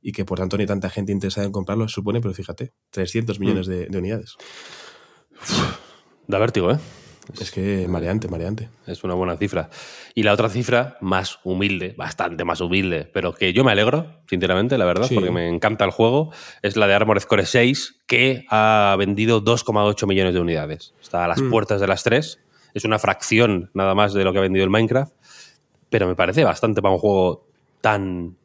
y 0.01 0.12
que 0.12 0.25
por 0.25 0.38
tanto 0.38 0.58
ni 0.58 0.65
tanta 0.65 0.89
gente 0.89 1.12
interesada 1.12 1.48
en 1.48 1.51
comprarlo 1.51 1.88
se 1.88 1.96
supone, 1.96 2.22
pero 2.22 2.34
fíjate, 2.34 2.74
300 2.91 3.39
millones 3.39 3.67
mm. 3.67 3.72
de, 3.72 3.86
de, 3.88 3.98
unidades. 3.98 4.36
Da 6.27 6.39
vértigo, 6.39 6.72
¿eh? 6.72 6.77
Es 7.39 7.51
que 7.51 7.88
mareante, 7.88 8.27
mareante. 8.27 8.70
Es 8.86 9.04
una 9.04 9.13
buena 9.13 9.36
cifra. 9.38 9.70
Y 10.13 10.24
la 10.24 10.34
otra 10.34 10.50
cifra, 10.50 10.98
más 11.01 11.39
humilde, 11.44 11.94
bastante 11.98 12.44
más 12.44 12.62
humilde, 12.62 13.10
pero 13.12 13.34
que 13.34 13.51
yo 13.51 13.63
me 13.63 13.72
alegro, 13.72 14.22
sinceramente, 14.30 14.77
la 14.77 14.86
verdad, 14.86 15.10
porque 15.13 15.32
me 15.32 15.50
encanta 15.50 15.86
el 15.86 15.92
juego, 15.92 16.32
es 16.62 16.75
la 16.77 16.88
de 16.88 16.94
Armored 16.94 17.24
Core 17.24 17.46
6, 17.46 18.01
que 18.06 18.46
ha 18.50 18.96
vendido 18.98 19.44
2,8 19.44 20.08
millones 20.08 20.34
de 20.34 20.39
unidades. 20.39 20.94
Está 21.01 21.25
a 21.25 21.27
las 21.27 21.42
mm. 21.42 21.50
puertas 21.50 21.82
de 21.82 21.88
las 21.88 22.04
3. 22.04 22.39
Es 22.74 22.86
una 22.86 23.00
fracción 23.00 23.72
nada 23.74 23.96
más 23.96 24.13
de 24.13 24.24
lo 24.24 24.32
que 24.32 24.39
ha 24.39 24.42
vendido 24.42 24.63
el 24.63 24.70
Minecraft, 24.70 25.13
pero 25.89 26.08
me 26.08 26.15
parece 26.15 26.44
bastante 26.44 26.82
para 26.82 26.94
un 26.94 27.00
juego 27.00 27.48
tan. 27.82 28.38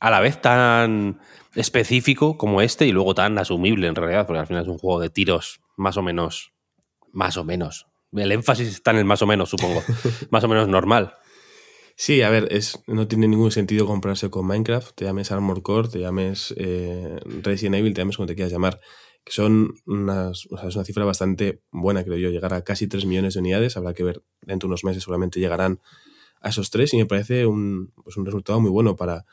a 0.00 0.10
la 0.10 0.20
vez 0.20 0.40
tan 0.40 1.20
específico 1.54 2.36
como 2.36 2.60
este 2.60 2.86
y 2.86 2.92
luego 2.92 3.14
tan 3.14 3.38
asumible 3.38 3.86
en 3.86 3.94
realidad, 3.94 4.26
porque 4.26 4.40
al 4.40 4.46
final 4.46 4.62
es 4.62 4.68
un 4.68 4.78
juego 4.78 5.00
de 5.00 5.10
tiros 5.10 5.63
más 5.76 5.96
o 5.96 6.02
menos 6.02 6.54
más 7.14 7.36
o 7.36 7.44
menos. 7.44 7.86
El 8.12 8.32
énfasis 8.32 8.68
está 8.68 8.90
en 8.90 8.98
el 8.98 9.04
más 9.04 9.22
o 9.22 9.26
menos, 9.26 9.48
supongo. 9.48 9.82
más 10.30 10.44
o 10.44 10.48
menos 10.48 10.68
normal. 10.68 11.14
Sí, 11.96 12.22
a 12.22 12.28
ver, 12.28 12.48
es, 12.50 12.82
no 12.88 13.06
tiene 13.06 13.28
ningún 13.28 13.52
sentido 13.52 13.86
comprarse 13.86 14.28
con 14.28 14.46
Minecraft, 14.46 14.94
te 14.96 15.04
llames 15.04 15.30
Armor 15.30 15.62
Core, 15.62 15.88
te 15.88 16.00
llames 16.00 16.52
eh, 16.56 17.20
Resident 17.42 17.76
Evil, 17.76 17.94
te 17.94 18.00
llames 18.00 18.16
como 18.16 18.26
te 18.26 18.34
quieras 18.34 18.52
llamar. 18.52 18.80
Que 19.24 19.32
son 19.32 19.74
unas, 19.86 20.46
o 20.50 20.58
sea, 20.58 20.68
es 20.68 20.74
una 20.74 20.84
cifra 20.84 21.04
bastante 21.04 21.62
buena, 21.70 22.04
creo 22.04 22.18
yo. 22.18 22.30
Llegar 22.30 22.52
a 22.52 22.62
casi 22.62 22.88
3 22.88 23.06
millones 23.06 23.34
de 23.34 23.40
unidades, 23.40 23.76
habrá 23.76 23.94
que 23.94 24.02
ver, 24.02 24.22
dentro 24.42 24.66
de 24.66 24.72
unos 24.72 24.84
meses 24.84 25.04
seguramente 25.04 25.40
llegarán 25.40 25.80
a 26.42 26.50
esos 26.50 26.70
3 26.70 26.92
y 26.94 26.96
me 26.98 27.06
parece 27.06 27.46
un, 27.46 27.92
pues 28.02 28.16
un 28.16 28.26
resultado 28.26 28.60
muy 28.60 28.70
bueno 28.70 28.96
para, 28.96 29.24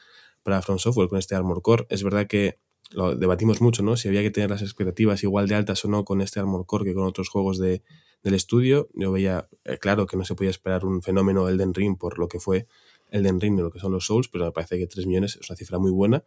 para 0.43 0.61
Front 0.61 0.79
Software 0.79 1.09
con 1.09 1.17
este 1.17 1.35
Armor 1.35 1.61
Core. 1.61 1.87
Es 1.89 2.03
verdad 2.03 2.27
que 2.27 2.59
lo 2.91 3.15
debatimos 3.15 3.61
mucho, 3.61 3.83
¿no? 3.83 3.97
Si 3.97 4.07
había 4.07 4.21
que 4.21 4.31
tener 4.31 4.49
las 4.49 4.61
expectativas 4.61 5.23
igual 5.23 5.47
de 5.47 5.55
altas 5.55 5.83
o 5.85 5.87
no 5.87 6.05
con 6.05 6.21
este 6.21 6.39
Armor 6.39 6.65
Core 6.65 6.85
que 6.85 6.93
con 6.93 7.03
otros 7.03 7.29
juegos 7.29 7.57
de, 7.57 7.81
del 8.23 8.33
estudio. 8.33 8.89
Yo 8.93 9.11
veía, 9.11 9.47
eh, 9.63 9.77
claro, 9.77 10.05
que 10.05 10.17
no 10.17 10.25
se 10.25 10.35
podía 10.35 10.49
esperar 10.49 10.85
un 10.85 11.01
fenómeno 11.01 11.47
Elden 11.47 11.73
Ring 11.73 11.97
por 11.97 12.19
lo 12.19 12.27
que 12.27 12.39
fue 12.39 12.67
Elden 13.09 13.39
Ring 13.39 13.57
de 13.57 13.63
lo 13.63 13.71
que 13.71 13.79
son 13.79 13.91
los 13.91 14.05
Souls, 14.05 14.29
pero 14.29 14.45
me 14.45 14.51
parece 14.51 14.77
que 14.77 14.87
3 14.87 15.05
millones 15.05 15.37
es 15.39 15.49
una 15.49 15.57
cifra 15.57 15.79
muy 15.79 15.91
buena. 15.91 16.23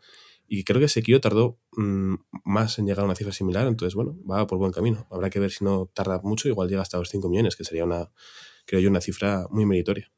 Y 0.46 0.64
creo 0.64 0.80
que 0.80 0.88
Sekiro 0.88 1.20
tardó 1.20 1.58
mm, 1.76 2.14
más 2.44 2.78
en 2.78 2.86
llegar 2.86 3.00
a 3.00 3.04
una 3.06 3.14
cifra 3.14 3.32
similar, 3.32 3.66
entonces, 3.66 3.94
bueno, 3.94 4.16
va 4.30 4.46
por 4.46 4.58
buen 4.58 4.72
camino. 4.72 5.06
Habrá 5.10 5.30
que 5.30 5.40
ver 5.40 5.50
si 5.50 5.64
no 5.64 5.90
tarda 5.94 6.20
mucho, 6.22 6.48
igual 6.48 6.68
llega 6.68 6.82
hasta 6.82 6.98
los 6.98 7.08
5 7.08 7.28
millones, 7.28 7.56
que 7.56 7.64
sería 7.64 7.84
una, 7.84 8.10
creo 8.66 8.80
yo, 8.80 8.90
una 8.90 9.00
cifra 9.00 9.46
muy 9.50 9.64
meritoria. 9.64 10.10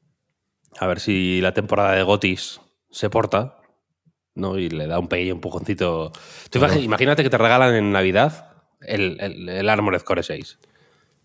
A 0.79 0.87
ver 0.87 0.99
si 0.99 1.41
la 1.41 1.55
temporada 1.55 1.93
de 1.93 2.03
Gotis 2.03 2.61
se 2.91 3.09
porta, 3.09 3.61
¿no? 4.37 4.59
Y 4.59 4.69
le 4.69 4.87
da 4.87 4.99
un 4.99 5.09
pequeño 5.09 5.33
empujoncito. 5.33 6.13
Imagínate 6.81 7.23
que 7.23 7.31
te 7.31 7.39
regalan 7.39 7.75
en 7.75 7.91
Navidad 7.91 8.53
el, 8.81 9.19
el, 9.21 9.49
el 9.49 9.69
Armored 9.69 10.03
Core 10.03 10.23
6. 10.23 10.59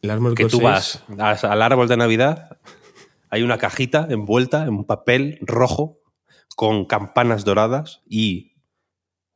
El 0.02 0.10
Armored 0.10 0.36
que 0.36 0.46
tú 0.46 0.62
vas 0.62 1.04
al 1.44 1.62
árbol 1.62 1.88
de 1.88 1.98
Navidad, 1.98 2.58
hay 3.30 3.44
una 3.44 3.58
cajita 3.58 4.08
envuelta 4.10 4.64
en 4.64 4.70
un 4.70 4.86
papel 4.86 5.38
rojo 5.42 6.00
con 6.56 6.86
campanas 6.86 7.46
doradas 7.46 8.02
y 8.08 8.56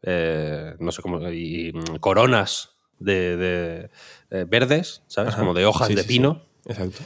eh, 0.01 0.75
no 0.79 0.91
sé 0.91 1.01
cómo 1.01 1.19
y 1.31 1.71
mm, 1.73 1.95
coronas 1.97 2.75
de, 2.99 3.89
eh, 4.29 4.45
verdes, 4.47 5.03
¿sabes? 5.07 5.35
Como 5.35 5.53
de 5.53 5.65
hojas 5.65 5.89
de 5.89 6.03
pino. 6.03 6.43
Exacto. 6.65 7.03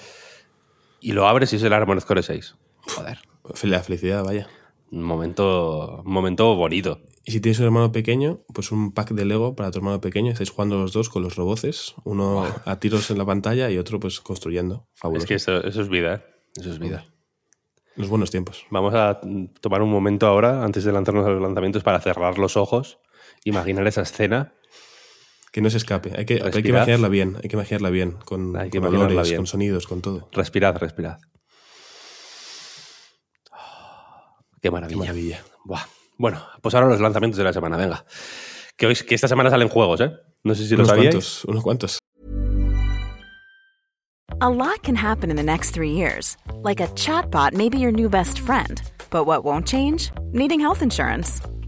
Y 1.02 1.14
lo 1.14 1.28
abres 1.28 1.54
y 1.54 1.58
es 1.58 1.64
el 1.64 1.74
Armored 1.74 2.04
Core 2.04 2.24
6. 2.24 2.56
Joder. 2.96 3.20
La 3.64 3.82
felicidad, 3.82 4.24
vaya. 4.24 4.48
Un 4.92 5.04
momento, 5.04 6.02
momento 6.06 6.56
bonito. 6.56 7.02
Y 7.26 7.32
si 7.32 7.42
tienes 7.42 7.60
un 7.60 7.66
hermano 7.66 7.92
pequeño, 7.92 8.42
pues 8.54 8.72
un 8.72 8.92
pack 8.92 9.12
de 9.12 9.26
Lego 9.26 9.56
para 9.56 9.70
tu 9.70 9.80
hermano 9.80 10.02
pequeño. 10.02 10.32
Estáis 10.32 10.50
jugando 10.50 10.80
los 10.80 10.94
dos 10.94 11.10
con 11.10 11.22
los 11.22 11.36
roboces, 11.36 11.94
uno 12.04 12.44
a 12.66 12.80
tiros 12.80 13.12
en 13.12 13.20
la 13.20 13.26
pantalla 13.26 13.70
y 13.70 13.78
otro 13.78 14.00
pues 14.00 14.20
construyendo. 14.20 14.88
Es 15.14 15.26
que 15.26 15.36
eso, 15.36 15.64
es 15.64 15.90
vida, 15.90 16.16
¿eh? 16.16 16.22
Eso 16.56 16.72
es 16.72 16.80
vida. 16.80 17.06
Los 17.96 18.10
buenos 18.10 18.32
tiempos. 18.32 18.66
Vamos 18.72 18.96
a 18.96 19.20
tomar 19.62 19.82
un 19.82 19.92
momento 19.92 20.26
ahora, 20.26 20.64
antes 20.64 20.84
de 20.86 20.92
lanzarnos 20.92 21.26
a 21.26 21.30
los 21.30 21.42
lanzamientos, 21.42 21.84
para 21.84 22.00
cerrar 22.00 22.40
los 22.40 22.58
ojos, 22.58 23.00
imaginar 23.44 23.86
esa 23.88 24.02
escena. 24.02 24.54
Que 25.52 25.62
no 25.62 25.70
se 25.70 25.78
escape. 25.78 26.14
Hay 26.16 26.26
que, 26.26 26.42
hay 26.44 26.64
que 26.64 26.70
imaginarla 26.70 27.10
bien. 27.10 27.36
Hay 27.44 27.50
que 27.50 27.56
imaginarla 27.56 27.90
bien. 27.90 28.14
Con, 28.24 28.56
hay 28.56 28.70
que 28.70 28.80
con 28.80 28.92
con 28.92 29.48
sonidos, 29.48 29.88
con 29.88 30.02
todo. 30.02 30.30
Respirad, 30.32 30.78
respirad. 30.78 31.18
Qué 34.62 34.72
maravilla. 34.72 35.02
Qué 35.02 35.08
maravilla. 35.08 35.44
Buah. 35.64 35.86
Bueno, 36.18 36.42
pues 36.62 36.76
ahora 36.76 36.88
los 36.88 37.00
lanzamientos 37.00 37.38
de 37.38 37.44
la 37.44 37.54
semana, 37.54 37.78
venga. 37.78 38.06
Que, 38.76 38.88
hoy, 38.88 38.96
que 38.96 39.16
esta 39.16 39.28
semana 39.28 39.50
salen 39.50 39.70
juegos, 39.70 40.02
¿eh? 40.02 40.12
No 40.44 40.56
sé 40.56 40.68
si 40.68 40.74
unos 40.74 40.88
lo 40.88 40.94
sabíais. 40.94 41.14
Cuantos, 41.16 41.46
unos 41.46 41.64
cuantos. 41.64 42.00
A 44.42 44.50
lot 44.50 44.84
can 44.84 44.96
happen 44.96 45.30
in 45.30 45.36
the 45.36 45.44
next 45.44 45.72
three 45.72 45.92
years. 45.92 46.38
Like 46.64 46.80
a 46.82 46.88
chatbot 46.96 47.54
may 47.54 47.70
be 47.70 47.78
your 47.78 47.92
new 47.92 48.10
best 48.10 48.40
friend. 48.40 48.82
But 49.10 49.26
what 49.26 49.44
won't 49.44 49.66
change? 49.66 50.12
Needing 50.32 50.60
health 50.60 50.82
insurance. 50.82 51.42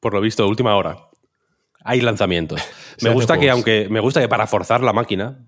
Por 0.00 0.14
lo 0.14 0.20
visto, 0.20 0.46
última 0.46 0.76
hora. 0.76 0.98
Hay 1.84 2.00
lanzamientos. 2.00 2.60
Me 3.02 3.10
gusta 3.10 3.38
que, 3.38 3.50
aunque 3.50 3.88
me 3.90 4.00
gusta 4.00 4.22
que 4.22 4.28
para 4.28 4.46
forzar 4.46 4.80
la 4.80 4.94
máquina, 4.94 5.44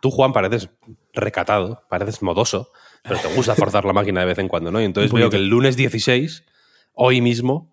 tú, 0.00 0.10
Juan, 0.12 0.32
pareces 0.32 0.70
recatado, 1.12 1.82
pareces 1.88 2.22
modoso, 2.22 2.70
pero 3.02 3.18
te 3.18 3.34
gusta 3.34 3.56
forzar 3.56 3.84
la 3.84 3.92
máquina 3.92 4.20
de 4.20 4.26
vez 4.26 4.38
en 4.38 4.46
cuando, 4.46 4.70
¿no? 4.70 4.80
Y 4.80 4.84
entonces 4.84 5.12
veo 5.12 5.30
que 5.30 5.36
el 5.36 5.48
lunes 5.48 5.76
16, 5.76 6.44
hoy 6.94 7.20
mismo, 7.20 7.72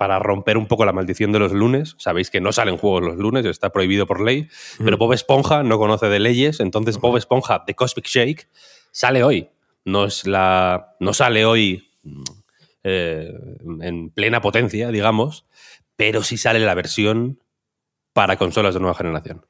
para 0.00 0.18
romper 0.18 0.56
un 0.56 0.66
poco 0.66 0.86
la 0.86 0.94
maldición 0.94 1.30
de 1.30 1.40
los 1.40 1.52
lunes. 1.52 1.94
Sabéis 1.98 2.30
que 2.30 2.40
no 2.40 2.52
salen 2.52 2.78
juegos 2.78 3.02
los 3.02 3.16
lunes, 3.18 3.44
está 3.44 3.68
prohibido 3.68 4.06
por 4.06 4.22
ley, 4.22 4.48
pero 4.82 4.96
Bob 4.96 5.12
Esponja 5.12 5.62
no 5.62 5.76
conoce 5.76 6.06
de 6.06 6.18
leyes, 6.18 6.60
entonces 6.60 6.96
Bob 6.96 7.18
Esponja 7.18 7.64
de 7.66 7.74
Cosmic 7.74 8.06
Shake 8.06 8.48
sale 8.92 9.22
hoy. 9.22 9.50
No, 9.84 10.06
es 10.06 10.26
la, 10.26 10.96
no 11.00 11.12
sale 11.12 11.44
hoy 11.44 11.90
eh, 12.82 13.32
en 13.82 14.10
plena 14.10 14.40
potencia, 14.40 14.88
digamos, 14.90 15.46
pero 15.96 16.22
sí 16.22 16.36
sale 16.36 16.60
la 16.60 16.74
versión 16.74 17.42
para 18.12 18.36
consolas 18.36 18.74
de 18.74 18.80
nueva 18.80 18.94
generación. 18.94 19.46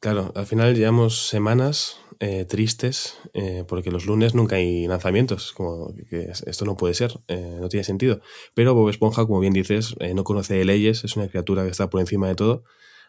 Claro, 0.00 0.32
al 0.34 0.46
final 0.46 0.74
llevamos 0.74 1.28
semanas 1.28 2.00
eh, 2.18 2.44
tristes 2.44 3.18
eh, 3.34 3.64
porque 3.68 3.92
los 3.92 4.04
lunes 4.06 4.34
nunca 4.34 4.56
hay 4.56 4.88
lanzamientos, 4.88 5.52
como 5.52 5.94
que 6.10 6.28
esto 6.46 6.64
no 6.64 6.76
puede 6.76 6.94
ser, 6.94 7.20
no 7.28 7.68
tiene 7.68 7.84
sentido. 7.84 8.20
Pero 8.54 8.74
Bob 8.74 8.88
Esponja, 8.88 9.26
como 9.26 9.38
bien 9.38 9.52
dices, 9.52 9.94
no 10.14 10.24
conoce 10.24 10.54
de 10.54 10.64
leyes, 10.64 11.04
es 11.04 11.16
una 11.16 11.28
criatura 11.28 11.62
que 11.62 11.70
está 11.70 11.88
por 11.88 12.00
encima 12.00 12.26
de 12.26 12.34
todo. 12.34 12.64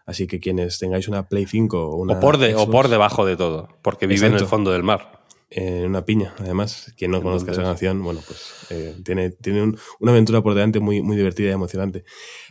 Así 0.06 0.28
que 0.28 0.40
quienes 0.40 0.80
tengáis 0.80 1.08
una 1.08 1.30
Play 1.30 1.46
5 1.46 1.82
o 1.82 1.96
una. 1.96 2.18
O 2.18 2.20
por, 2.20 2.36
o 2.36 2.70
por 2.70 2.90
debajo 2.90 3.26
de 3.26 3.38
todo, 3.38 3.70
porque 3.82 4.06
vive 4.06 4.28
en 4.28 4.34
el 4.34 4.46
fondo 4.46 4.72
del 4.72 4.84
mar 4.84 5.23
en 5.56 5.86
una 5.86 6.06
piña, 6.06 6.34
además. 6.40 6.94
Quien 6.98 7.12
no 7.12 7.22
conozca 7.22 7.52
esa 7.52 7.64
canción, 7.64 8.04
bueno, 8.04 8.22
pues 8.26 8.68
eh, 8.70 8.96
tiene, 9.04 9.30
tiene 9.30 9.74
una 10.00 10.12
aventura 10.12 10.42
por 10.42 10.54
delante 10.54 10.80
muy, 10.80 11.02
muy 11.02 11.16
divertida 11.16 11.50
y 11.50 11.52
emocionante. 11.52 12.04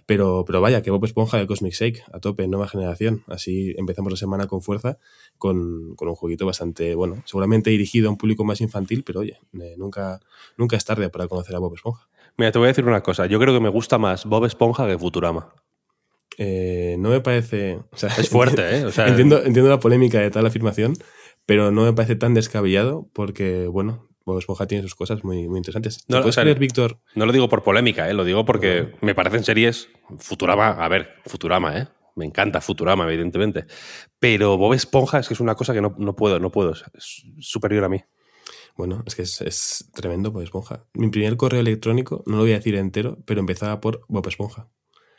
Pero, 0.06 0.44
pero 0.46 0.60
vaya, 0.60 0.82
que 0.82 0.90
Bob 0.90 1.04
Esponja 1.04 1.38
de 1.38 1.46
Cosmic 1.46 1.72
Shake, 1.72 2.02
a 2.12 2.20
tope, 2.20 2.46
nueva 2.48 2.68
generación. 2.68 3.24
Así 3.26 3.74
empezamos 3.76 4.12
la 4.12 4.16
semana 4.16 4.46
con 4.46 4.62
fuerza, 4.62 4.98
con, 5.38 5.94
con 5.96 6.08
un 6.08 6.14
jueguito 6.14 6.46
bastante, 6.46 6.94
bueno, 6.94 7.22
seguramente 7.26 7.70
dirigido 7.70 8.08
a 8.08 8.12
un 8.12 8.18
público 8.18 8.44
más 8.44 8.60
infantil, 8.60 9.02
pero 9.04 9.20
oye, 9.20 9.38
eh, 9.60 9.74
nunca, 9.76 10.20
nunca 10.56 10.76
es 10.76 10.84
tarde 10.84 11.08
para 11.08 11.28
conocer 11.28 11.54
a 11.56 11.58
Bob 11.58 11.74
Esponja. 11.74 12.08
Mira, 12.36 12.52
te 12.52 12.58
voy 12.58 12.66
a 12.66 12.68
decir 12.68 12.84
una 12.84 13.02
cosa. 13.02 13.26
Yo 13.26 13.38
creo 13.38 13.52
que 13.52 13.60
me 13.60 13.68
gusta 13.68 13.98
más 13.98 14.24
Bob 14.24 14.44
Esponja 14.46 14.86
que 14.86 14.98
Futurama. 14.98 15.52
Eh, 16.38 16.96
no 16.98 17.10
me 17.10 17.20
parece. 17.20 17.80
es 18.18 18.28
fuerte, 18.28 18.78
¿eh? 18.78 18.86
entiendo, 19.06 19.42
entiendo 19.42 19.68
la 19.68 19.80
polémica 19.80 20.18
de 20.18 20.30
tal 20.30 20.46
afirmación, 20.46 20.94
pero 21.46 21.70
no 21.70 21.84
me 21.84 21.92
parece 21.92 22.16
tan 22.16 22.34
descabellado 22.34 23.08
porque, 23.12 23.66
bueno, 23.66 24.08
Bob 24.24 24.38
Esponja 24.38 24.66
tiene 24.66 24.82
sus 24.82 24.94
cosas 24.94 25.24
muy, 25.24 25.48
muy 25.48 25.58
interesantes. 25.58 26.04
No, 26.08 26.18
puedes 26.18 26.28
o 26.28 26.32
sea, 26.32 26.44
creer, 26.44 26.58
Víctor? 26.58 27.00
No 27.14 27.26
lo 27.26 27.32
digo 27.32 27.48
por 27.48 27.62
polémica, 27.62 28.08
¿eh? 28.08 28.14
lo 28.14 28.24
digo 28.24 28.44
porque 28.44 28.92
me 29.00 29.14
parecen 29.14 29.44
series. 29.44 29.88
Futurama, 30.18 30.70
a 30.70 30.88
ver, 30.88 31.16
Futurama, 31.26 31.78
¿eh? 31.78 31.88
Me 32.14 32.26
encanta 32.26 32.60
Futurama, 32.60 33.04
evidentemente. 33.04 33.66
Pero 34.18 34.58
Bob 34.58 34.74
Esponja 34.74 35.18
es 35.18 35.28
que 35.28 35.34
es 35.34 35.40
una 35.40 35.54
cosa 35.54 35.72
que 35.72 35.80
no, 35.80 35.94
no 35.98 36.14
puedo, 36.14 36.38
no 36.38 36.50
puedo. 36.50 36.72
Es 36.72 37.24
superior 37.40 37.84
a 37.84 37.88
mí. 37.88 38.02
Bueno, 38.76 39.02
es 39.06 39.14
que 39.14 39.22
es, 39.22 39.40
es 39.40 39.90
tremendo 39.94 40.30
Bob 40.30 40.42
Esponja. 40.42 40.84
Mi 40.94 41.08
primer 41.08 41.36
correo 41.36 41.60
electrónico, 41.60 42.22
no 42.26 42.36
lo 42.36 42.42
voy 42.42 42.52
a 42.52 42.56
decir 42.56 42.74
entero, 42.74 43.18
pero 43.24 43.40
empezaba 43.40 43.80
por 43.80 44.04
Bob 44.08 44.26
Esponja. 44.28 44.68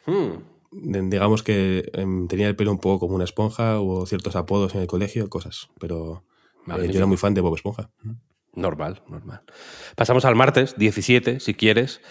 Hmm. 0.06 0.53
Digamos 0.76 1.44
que 1.44 1.90
em, 1.94 2.28
tenía 2.28 2.48
el 2.48 2.56
pelo 2.56 2.72
un 2.72 2.80
poco 2.80 3.00
como 3.02 3.16
una 3.16 3.24
esponja, 3.24 3.80
hubo 3.80 4.06
ciertos 4.06 4.36
apodos 4.36 4.74
en 4.76 4.82
el 4.82 4.88
colegio, 4.88 5.30
cosas. 5.30 5.70
Pero 5.80 6.24
eh, 6.68 6.88
yo 6.92 6.98
era 6.98 7.06
muy 7.06 7.18
fan 7.18 7.34
de 7.34 7.42
Bob 7.42 7.56
Esponja. 7.56 7.90
Normal, 8.56 9.02
normal. 9.08 9.42
Pasamos 9.96 10.26
al 10.26 10.36
martes 10.36 10.76
17, 10.78 11.40
si 11.40 11.54
quieres, 11.54 12.02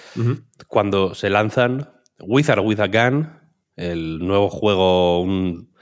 cuando 0.69 1.15
se 1.15 1.31
lanzan 1.31 1.91
Wizard 2.21 2.61
with 2.61 2.81
a 2.81 2.89
Gun, 2.89 3.31
el 3.77 4.19
nuevo 4.19 4.49
juego, 4.51 5.21
un 5.23 5.73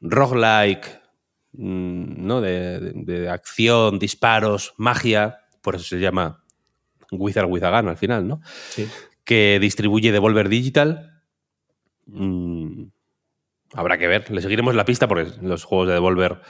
roguelike, 0.00 1.00
mm, 1.52 2.26
¿no? 2.26 2.40
De, 2.40 2.80
de- 2.80 2.92
de 3.20 3.28
acción, 3.30 3.98
disparos, 3.98 4.74
magia, 4.76 5.38
por 5.62 5.74
eso 5.76 5.84
se 5.84 5.98
llama 6.00 6.42
Wizard 7.10 7.46
with 7.50 7.62
a 7.64 7.70
Gun 7.80 7.88
al 7.88 7.96
final, 7.96 8.26
¿no? 8.28 8.40
Sí. 8.70 8.86
Que 9.24 9.58
distribuye 9.60 10.12
Devolver 10.12 10.48
Digital. 10.48 11.11
Mm, 12.06 12.84
habrá 13.74 13.98
que 13.98 14.08
ver, 14.08 14.30
le 14.30 14.40
seguiremos 14.42 14.74
la 14.74 14.84
pista 14.84 15.08
porque 15.08 15.30
los 15.40 15.64
juegos 15.64 15.88
de 15.88 15.94
Devolver 15.94 16.40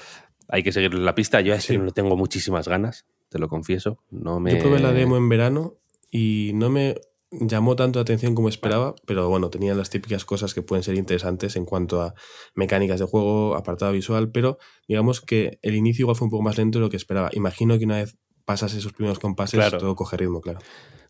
hay 0.48 0.62
que 0.62 0.72
seguirles 0.72 1.02
la 1.02 1.14
pista. 1.14 1.40
Yo 1.40 1.52
a 1.52 1.56
este 1.56 1.74
Sí. 1.74 1.78
no 1.78 1.84
le 1.84 1.92
tengo 1.92 2.16
muchísimas 2.16 2.68
ganas, 2.68 3.06
te 3.28 3.38
lo 3.38 3.48
confieso. 3.48 3.98
No 4.10 4.40
me... 4.40 4.52
Yo 4.52 4.58
probé 4.58 4.80
la 4.80 4.92
demo 4.92 5.16
en 5.16 5.28
verano 5.28 5.74
y 6.10 6.52
no 6.54 6.68
me 6.70 6.96
llamó 7.30 7.76
tanto 7.76 7.98
la 7.98 8.02
atención 8.02 8.34
como 8.34 8.50
esperaba, 8.50 8.94
pero 9.06 9.28
bueno, 9.30 9.48
tenía 9.48 9.74
las 9.74 9.88
típicas 9.88 10.24
cosas 10.26 10.52
que 10.52 10.60
pueden 10.60 10.82
ser 10.82 10.96
interesantes 10.96 11.56
en 11.56 11.64
cuanto 11.64 12.02
a 12.02 12.12
mecánicas 12.54 13.00
de 13.00 13.06
juego, 13.06 13.54
apartado 13.56 13.92
visual, 13.92 14.30
pero 14.30 14.58
digamos 14.86 15.22
que 15.22 15.58
el 15.62 15.74
inicio 15.74 16.02
igual 16.02 16.16
fue 16.16 16.26
un 16.26 16.30
poco 16.30 16.42
más 16.42 16.58
lento 16.58 16.78
de 16.78 16.84
lo 16.84 16.90
que 16.90 16.98
esperaba. 16.98 17.30
Imagino 17.32 17.78
que 17.78 17.86
una 17.86 17.96
vez 17.96 18.18
pasas 18.44 18.74
esos 18.74 18.92
primeros 18.92 19.18
compases, 19.18 19.58
Claro. 19.58 19.78
todo 19.78 19.94
coge 19.96 20.18
ritmo, 20.18 20.42
claro. 20.42 20.58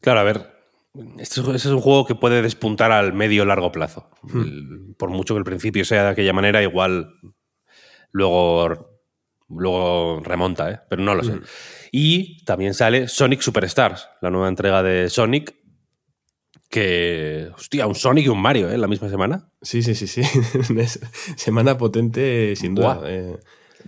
Claro, 0.01 0.21
a 0.21 0.23
ver, 0.23 0.47
este 1.19 1.41
es, 1.55 1.65
un 1.67 1.81
juego 1.81 2.05
que 2.07 2.15
puede 2.15 2.43
despuntar 2.43 2.93
al 2.93 3.13
medio 3.13 3.45
largo 3.45 3.73
plazo. 3.73 4.11
Hmm. 4.23 4.41
El- 4.41 4.95
por 4.99 5.11
mucho 5.11 5.35
que 5.35 5.39
el 5.39 5.45
principio 5.45 5.85
sea 5.85 6.05
de 6.05 6.09
aquella 6.11 6.33
manera, 6.33 6.63
igual 6.63 7.15
luego, 8.11 9.03
luego 9.49 10.21
remonta, 10.25 10.71
¿eh? 10.71 10.81
pero 10.89 11.03
no 11.03 11.15
lo 11.15 11.25
sé. 11.25 11.33
Hmm. 11.33 11.43
Y 11.93 12.45
también 12.45 12.75
sale 12.75 13.09
Sonic 13.09 13.41
Superstars, 13.41 14.09
la 14.21 14.31
nueva 14.31 14.49
entrega 14.49 14.83
de 14.83 15.09
Sonic, 15.11 15.55
que, 16.71 17.51
hostia, 17.55 17.87
un 17.87 17.95
Sonic 17.95 18.27
y 18.27 18.29
un 18.31 18.41
Mario, 18.41 18.71
¿eh? 18.71 18.79
La 18.79 18.89
misma 18.89 19.11
semana. 19.11 19.51
Sí, 19.61 19.83
sí, 19.83 19.95
sí, 19.95 20.07
sí. 20.07 20.23
Semana 21.37 21.77
potente, 21.77 22.57
sin 22.57 22.75
duda. 22.75 23.03
Eh, 23.05 23.37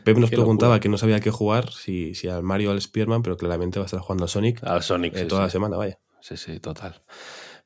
Pep 0.05 0.19
nos 0.19 0.29
Qué 0.29 0.37
preguntaba 0.37 0.75
locura. 0.75 0.81
que 0.81 0.89
no 0.91 0.99
sabía 0.99 1.21
qué 1.21 1.31
jugar, 1.31 1.71
si, 1.73 2.15
si 2.15 2.29
al 2.29 2.43
Mario 2.43 2.69
o 2.71 2.73
al 2.73 2.83
Spearman, 2.83 3.23
pero 3.23 3.39
claramente 3.39 3.79
va 3.79 3.85
a 3.85 3.87
estar 3.87 4.01
jugando 4.01 4.27
a 4.27 4.29
Sonic 4.29 4.63
Al 4.65 4.83
Sonic. 4.83 5.15
eh, 5.17 5.21
sí, 5.21 5.27
toda 5.29 5.43
sí. 5.43 5.45
la 5.47 5.51
semana, 5.51 5.77
vaya. 5.79 5.99
Sí, 6.25 6.39
sí, 6.39 6.59
total. 6.59 7.03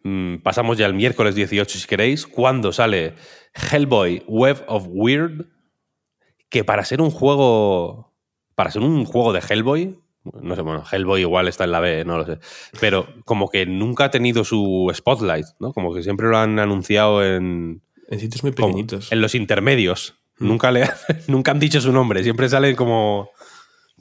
Mm, 0.02 0.38
pasamos 0.38 0.76
ya 0.76 0.86
al 0.86 0.94
miércoles 0.94 1.36
18, 1.36 1.78
si 1.78 1.86
queréis, 1.86 2.26
cuando 2.26 2.72
sale 2.72 3.14
Hellboy 3.54 4.24
Web 4.26 4.64
of 4.66 4.86
Weird, 4.88 5.46
que 6.48 6.64
para 6.64 6.84
ser 6.84 7.00
un 7.00 7.12
juego. 7.12 8.12
Para 8.56 8.72
ser 8.72 8.82
un 8.82 9.04
juego 9.04 9.32
de 9.32 9.42
Hellboy. 9.48 10.00
No 10.42 10.56
sé, 10.56 10.62
bueno, 10.62 10.82
Hellboy 10.90 11.20
igual 11.20 11.46
está 11.46 11.62
en 11.62 11.70
la 11.70 11.78
B, 11.78 12.04
no 12.04 12.18
lo 12.18 12.26
sé. 12.26 12.40
Pero 12.80 13.06
como 13.24 13.48
que 13.48 13.64
nunca 13.64 14.06
ha 14.06 14.10
tenido 14.10 14.42
su 14.42 14.90
spotlight, 14.92 15.46
¿no? 15.60 15.72
Como 15.72 15.94
que 15.94 16.02
siempre 16.02 16.26
lo 16.26 16.36
han 16.36 16.58
anunciado 16.58 17.24
en. 17.24 17.80
En 18.08 18.18
sitios 18.18 18.42
muy 18.42 18.54
como 18.54 18.70
pequeñitos. 18.70 19.12
en 19.12 19.20
los 19.20 19.36
intermedios. 19.36 20.16
Mm. 20.40 20.48
Nunca, 20.48 20.72
le, 20.72 20.90
nunca 21.28 21.52
han 21.52 21.60
dicho 21.60 21.80
su 21.80 21.92
nombre. 21.92 22.24
Siempre 22.24 22.48
salen 22.48 22.74
como. 22.74 23.30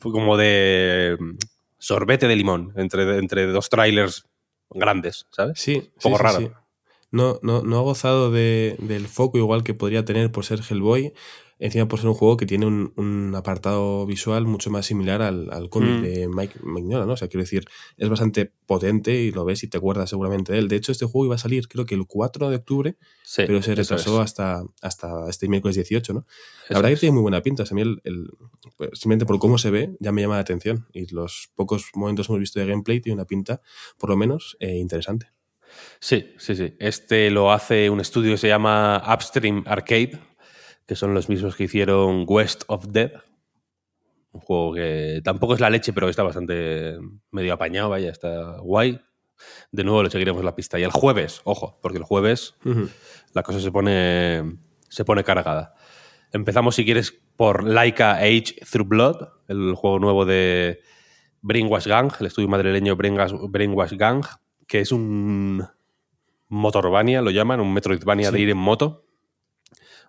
Como 0.02 0.36
de. 0.36 1.16
Sorbete 1.78 2.28
de 2.28 2.36
limón. 2.36 2.74
Entre, 2.76 3.20
entre 3.20 3.46
dos 3.46 3.70
trailers 3.70 4.26
grandes, 4.70 5.28
¿sabes? 5.32 5.60
Sí, 5.60 5.76
Un 5.78 6.02
poco 6.02 6.18
sí, 6.18 6.18
sí, 6.18 6.24
raro. 6.24 6.40
sí. 6.40 6.50
No, 7.12 7.40
no, 7.42 7.62
no 7.64 7.80
ha 7.80 7.82
gozado 7.82 8.32
de- 8.32 8.76
del 8.80 9.08
foco 9.08 9.38
igual 9.38 9.64
que 9.64 9.74
podría 9.74 10.04
tener 10.06 10.32
por 10.32 10.46
ser 10.46 10.60
Hellboy. 10.68 11.14
Encima 11.60 11.88
por 11.88 12.00
ser 12.00 12.08
un 12.10 12.14
juego 12.14 12.38
que 12.38 12.46
tiene 12.46 12.66
un, 12.68 12.94
un 12.98 13.34
apartado 13.36 14.06
visual 14.06 14.46
mucho 14.46 14.70
más 14.70 14.86
similar 14.86 15.22
al, 15.24 15.50
al 15.52 15.70
cómic 15.70 16.00
Mm. 16.00 16.02
de 16.04 16.28
Mike 16.28 16.60
Mignola, 16.64 17.06
¿no? 17.08 17.14
O 17.14 17.18
sea, 17.18 17.28
quiero 17.28 17.42
decir, 17.44 17.66
es 17.98 18.10
bastante 18.10 18.52
potente 18.68 19.14
y 19.22 19.32
lo 19.32 19.44
ves 19.44 19.64
y 19.64 19.68
te 19.68 19.78
acuerdas 19.78 20.10
seguramente 20.10 20.52
de 20.54 20.60
él. 20.60 20.68
De 20.68 20.76
hecho, 20.76 20.92
este 20.92 21.06
juego 21.06 21.26
iba 21.26 21.36
a 21.36 21.40
salir 21.40 21.68
creo 21.68 21.86
que 21.86 21.96
el 21.96 22.06
4 22.06 22.50
de 22.50 22.58
octubre, 22.58 22.96
Sí, 23.24 23.44
pero 23.48 23.62
se 23.64 23.74
retrasó 23.74 24.18
es. 24.18 24.26
hasta, 24.26 24.64
hasta 24.82 25.30
este 25.30 25.48
miércoles 25.50 25.76
18, 25.76 26.14
¿no? 26.14 26.20
Eso 26.66 26.74
La 26.74 26.76
verdad 26.80 26.92
es. 26.92 26.98
que 27.00 27.02
tiene 27.02 27.14
muy 27.16 27.22
buena 27.24 27.42
pinta. 27.42 27.64
O 27.64 27.66
sea, 27.66 27.74
a 27.74 27.78
mí 27.78 27.82
el, 27.82 28.02
el- 28.04 28.30
pues, 28.78 28.92
simplemente 28.94 29.26
por 29.26 29.40
cómo 29.40 29.58
se 29.58 29.72
ve 29.72 29.96
ya 30.00 30.12
me 30.12 30.22
llama 30.22 30.36
la 30.36 30.42
atención. 30.42 30.86
Y 30.94 31.12
los 31.14 31.50
pocos 31.56 31.86
momentos 31.96 32.28
que 32.28 32.34
hemos 32.34 32.40
visto 32.42 32.60
de 32.60 32.68
gameplay 32.68 33.02
tiene 33.02 33.16
una 33.16 33.26
pinta, 33.26 33.62
por 33.98 34.10
lo 34.12 34.18
menos, 34.18 34.58
eh, 34.60 34.78
interesante. 34.78 35.32
Sí, 36.00 36.34
sí, 36.38 36.56
sí. 36.56 36.76
Este 36.80 37.30
lo 37.32 37.52
hace 37.52 37.90
un 37.90 38.00
estudio 38.00 38.32
que 38.32 38.38
se 38.38 38.48
llama 38.48 39.04
Upstream 39.14 39.64
Arcade, 39.68 40.20
que 40.88 40.96
son 40.96 41.14
los 41.14 41.30
mismos 41.30 41.56
que 41.56 41.66
hicieron 41.66 42.26
West 42.28 42.64
of 42.68 42.88
Dead. 42.88 43.12
Un 44.32 44.42
juego 44.42 44.74
que 44.74 45.22
tampoco 45.24 45.54
es 45.54 45.60
la 45.60 45.70
leche, 45.70 45.94
pero 45.94 46.10
está 46.10 46.24
bastante 46.24 46.98
medio 47.32 47.54
apañado, 47.54 47.90
vaya, 47.90 48.10
está 48.10 48.58
guay. 48.60 49.00
De 49.72 49.84
nuevo 49.84 50.02
le 50.04 50.10
seguiremos 50.10 50.44
la 50.44 50.56
pista. 50.56 50.80
Y 50.80 50.84
el 50.84 50.92
jueves, 50.92 51.42
ojo, 51.44 51.78
porque 51.82 51.98
el 52.00 52.04
jueves 52.04 52.56
la 53.34 53.44
cosa 53.44 53.60
se 53.60 53.72
pone, 53.72 54.58
se 54.90 55.06
pone 55.06 55.24
cargada. 55.24 55.76
Empezamos, 56.32 56.76
si 56.76 56.86
quieres, 56.86 57.14
por 57.36 57.64
Laika 57.64 58.16
Age 58.18 58.56
Through 58.72 58.88
Blood, 58.88 59.28
el 59.48 59.76
juego 59.76 60.00
nuevo 60.00 60.26
de 60.26 60.82
Brainwash 61.42 61.88
Gang, 61.88 62.12
el 62.20 62.26
estudio 62.28 62.48
madrileño 62.48 62.96
Brainwash, 62.96 63.34
Brainwash 63.50 63.94
Gang, 63.94 64.26
que 64.68 64.82
es 64.82 64.92
un 64.92 65.66
Motorvania, 66.50 67.22
lo 67.22 67.30
llaman, 67.32 67.60
un 67.60 67.74
Metroidvania 67.74 68.32
de 68.32 68.38
Sí. 68.38 68.44
ir 68.44 68.50
en 68.50 68.58
moto. 68.58 69.06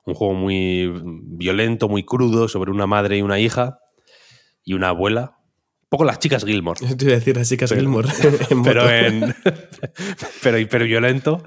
Un 0.08 0.14
juego 0.14 0.32
muy 0.34 0.90
violento, 1.36 1.88
muy 1.88 2.02
crudo, 2.04 2.48
sobre 2.48 2.70
una 2.70 2.86
madre 2.86 3.18
y 3.18 3.22
una 3.22 3.38
hija 3.38 3.78
y 4.64 4.72
una 4.74 4.88
abuela. 4.88 5.36
Un 5.82 5.88
poco 5.90 6.04
las 6.04 6.18
chicas 6.18 6.44
Gilmore 6.44 6.80
te 6.96 7.04
iba 7.04 7.12
a 7.14 7.18
decir 7.18 7.36
las 7.36 7.48
chicas 7.48 7.68
Pero- 7.70 7.80
Gilmore. 7.82 8.08
en 8.50 8.62
pero 8.62 8.90
en 8.90 9.34
pero, 10.42 10.68
pero 10.70 10.84
violento 10.84 11.42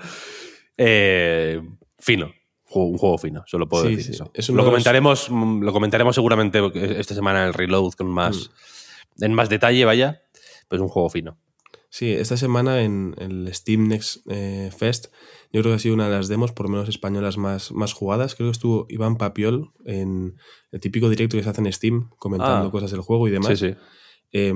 eh, 0.77 1.61
fino 1.99 2.31
un 2.73 2.97
juego 2.97 3.17
fino 3.17 3.43
solo 3.47 3.67
puedo 3.67 3.83
Sí, 3.85 3.95
decir 3.97 4.05
sí. 4.05 4.11
eso 4.13 4.31
Es 4.33 4.49
lo 4.49 4.55
los- 4.57 4.65
comentaremos 4.65 5.29
mm, 5.29 5.61
lo 5.61 5.73
comentaremos 5.73 6.15
seguramente 6.15 6.59
esta 6.99 7.13
semana 7.13 7.41
en 7.41 7.47
el 7.49 7.53
reload 7.53 7.91
con 7.93 8.07
más 8.07 8.49
Mm. 9.17 9.23
en 9.25 9.33
más 9.33 9.49
detalle 9.49 9.83
vaya 9.85 10.21
pues 10.69 10.81
un 10.81 10.87
juego 10.87 11.09
fino 11.09 11.37
Sí, 11.93 12.11
esta 12.13 12.37
semana 12.37 12.81
en 12.83 13.13
el 13.17 13.53
Steam 13.53 13.89
Next 13.89 14.25
eh, 14.29 14.71
Fest, 14.75 15.07
yo 15.53 15.61
creo 15.61 15.71
que 15.71 15.75
ha 15.75 15.79
sido 15.79 15.95
una 15.95 16.05
de 16.09 16.15
las 16.15 16.27
demos, 16.27 16.51
por 16.51 16.65
lo 16.67 16.71
menos 16.71 16.89
españolas, 16.89 17.37
más, 17.37 17.71
más 17.71 17.93
jugadas. 17.93 18.35
Creo 18.35 18.47
que 18.49 18.53
estuvo 18.53 18.85
Iván 18.89 19.17
Papiol 19.17 19.71
en 19.85 20.37
el 20.71 20.79
típico 20.79 21.09
directo 21.09 21.37
que 21.37 21.43
se 21.43 21.49
hace 21.49 21.61
en 21.61 21.71
Steam, 21.73 22.09
comentando 22.17 22.67
Ah. 22.67 22.71
cosas 22.71 22.91
del 22.91 23.01
juego 23.01 23.27
y 23.27 23.31
demás. 23.31 23.57
sí 23.59 23.69
sí 23.69 23.75
Eh, 24.33 24.53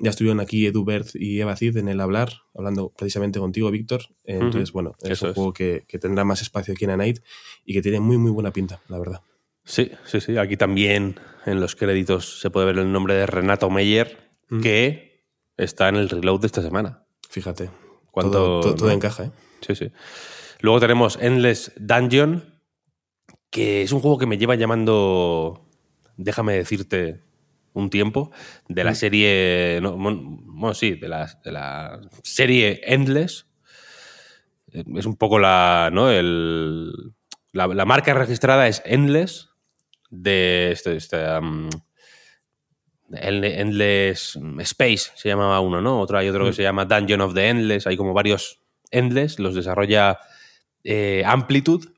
ya 0.00 0.10
estuvieron 0.10 0.38
aquí 0.40 0.66
Edu 0.66 0.84
Berth 0.84 1.12
y 1.14 1.40
Eva 1.40 1.56
Cid 1.56 1.78
en 1.78 1.88
el 1.88 1.98
hablar, 2.02 2.42
hablando 2.54 2.92
precisamente 2.94 3.38
contigo, 3.38 3.70
Víctor. 3.70 4.02
Eh, 4.24 4.34
Entonces, 4.34 4.70
bueno, 4.72 4.96
es 5.02 5.12
Eso 5.12 5.24
un 5.24 5.30
es. 5.30 5.34
juego 5.34 5.52
que, 5.54 5.84
que 5.88 5.98
tendrá 5.98 6.24
más 6.24 6.42
espacio 6.42 6.74
aquí 6.74 6.84
en 6.84 6.90
A 6.90 6.96
Night 6.98 7.20
y 7.64 7.72
que 7.72 7.80
tiene 7.80 8.00
muy, 8.00 8.18
muy 8.18 8.30
buena 8.30 8.50
pinta, 8.52 8.82
la 8.88 8.98
verdad. 8.98 9.22
sí 9.66 9.90
sí 10.04 10.20
sí 10.20 10.36
aquí 10.36 10.58
también 10.58 11.18
en 11.46 11.58
los 11.58 11.74
créditos 11.74 12.38
se 12.42 12.50
puede 12.50 12.66
ver 12.66 12.76
el 12.80 12.92
nombre 12.92 13.14
de 13.14 13.24
Renato 13.24 13.70
Meyer 13.70 14.30
Mm. 14.50 14.60
que 14.60 15.24
está 15.56 15.88
en 15.88 15.96
el 15.96 16.10
reload 16.10 16.40
de 16.40 16.46
esta 16.48 16.60
semana 16.60 17.06
Fíjate. 17.30 17.70
¿Cuánto- 18.10 18.32
todo, 18.32 18.60
todo- 18.60 18.74
todo 18.74 18.88
no? 18.88 18.94
encaja, 18.94 19.24
¿eh? 19.24 19.30
Sí, 19.66 19.74
sí. 19.74 19.90
Luego 20.60 20.80
tenemos 20.80 21.18
Endless 21.20 21.72
Dungeon, 21.76 22.44
que 23.50 23.82
es 23.82 23.92
un 23.92 24.00
juego 24.00 24.18
que 24.18 24.26
me 24.26 24.38
lleva 24.38 24.54
llamando, 24.56 25.66
déjame 26.16 26.54
decirte, 26.54 27.20
un 27.72 27.90
tiempo, 27.90 28.30
de 28.68 28.84
la 28.84 28.92
Mm. 28.92 28.94
serie, 28.94 29.78
no, 29.82 29.96
bueno, 29.96 30.74
sí, 30.74 30.92
de 30.92 31.08
la, 31.08 31.40
de 31.44 31.52
la 31.52 32.00
serie 32.22 32.80
Endless. 32.84 33.46
Eh, 34.72 34.84
Es 34.96 35.06
un 35.06 35.16
poco 35.16 35.38
la, 35.38 35.90
¿no? 35.92 36.10
El, 36.10 36.92
la, 37.52 37.66
la 37.66 37.84
marca 37.84 38.14
registrada 38.14 38.68
es 38.68 38.80
Endless, 38.84 39.50
de 40.10 40.70
este, 40.72 40.96
este, 40.96 41.16
um, 41.38 41.68
Endless 43.12 44.38
Space 44.60 45.10
se 45.14 45.28
llamaba 45.28 45.60
uno, 45.60 45.80
¿no? 45.80 46.00
Otro 46.00 46.18
hay 46.18 46.28
otro 46.28 46.44
que 46.44 46.50
Mm. 46.50 46.54
se 46.54 46.62
llama 46.62 46.84
Dungeon 46.84 47.20
of 47.20 47.34
the 47.34 47.48
Endless. 47.48 47.86
Hay 47.86 47.96
como 47.96 48.12
varios 48.12 48.60
Endless, 48.90 49.38
los 49.38 49.54
desarrolla 49.54 50.18
eh, 50.84 51.22
Amplitude. 51.26 51.88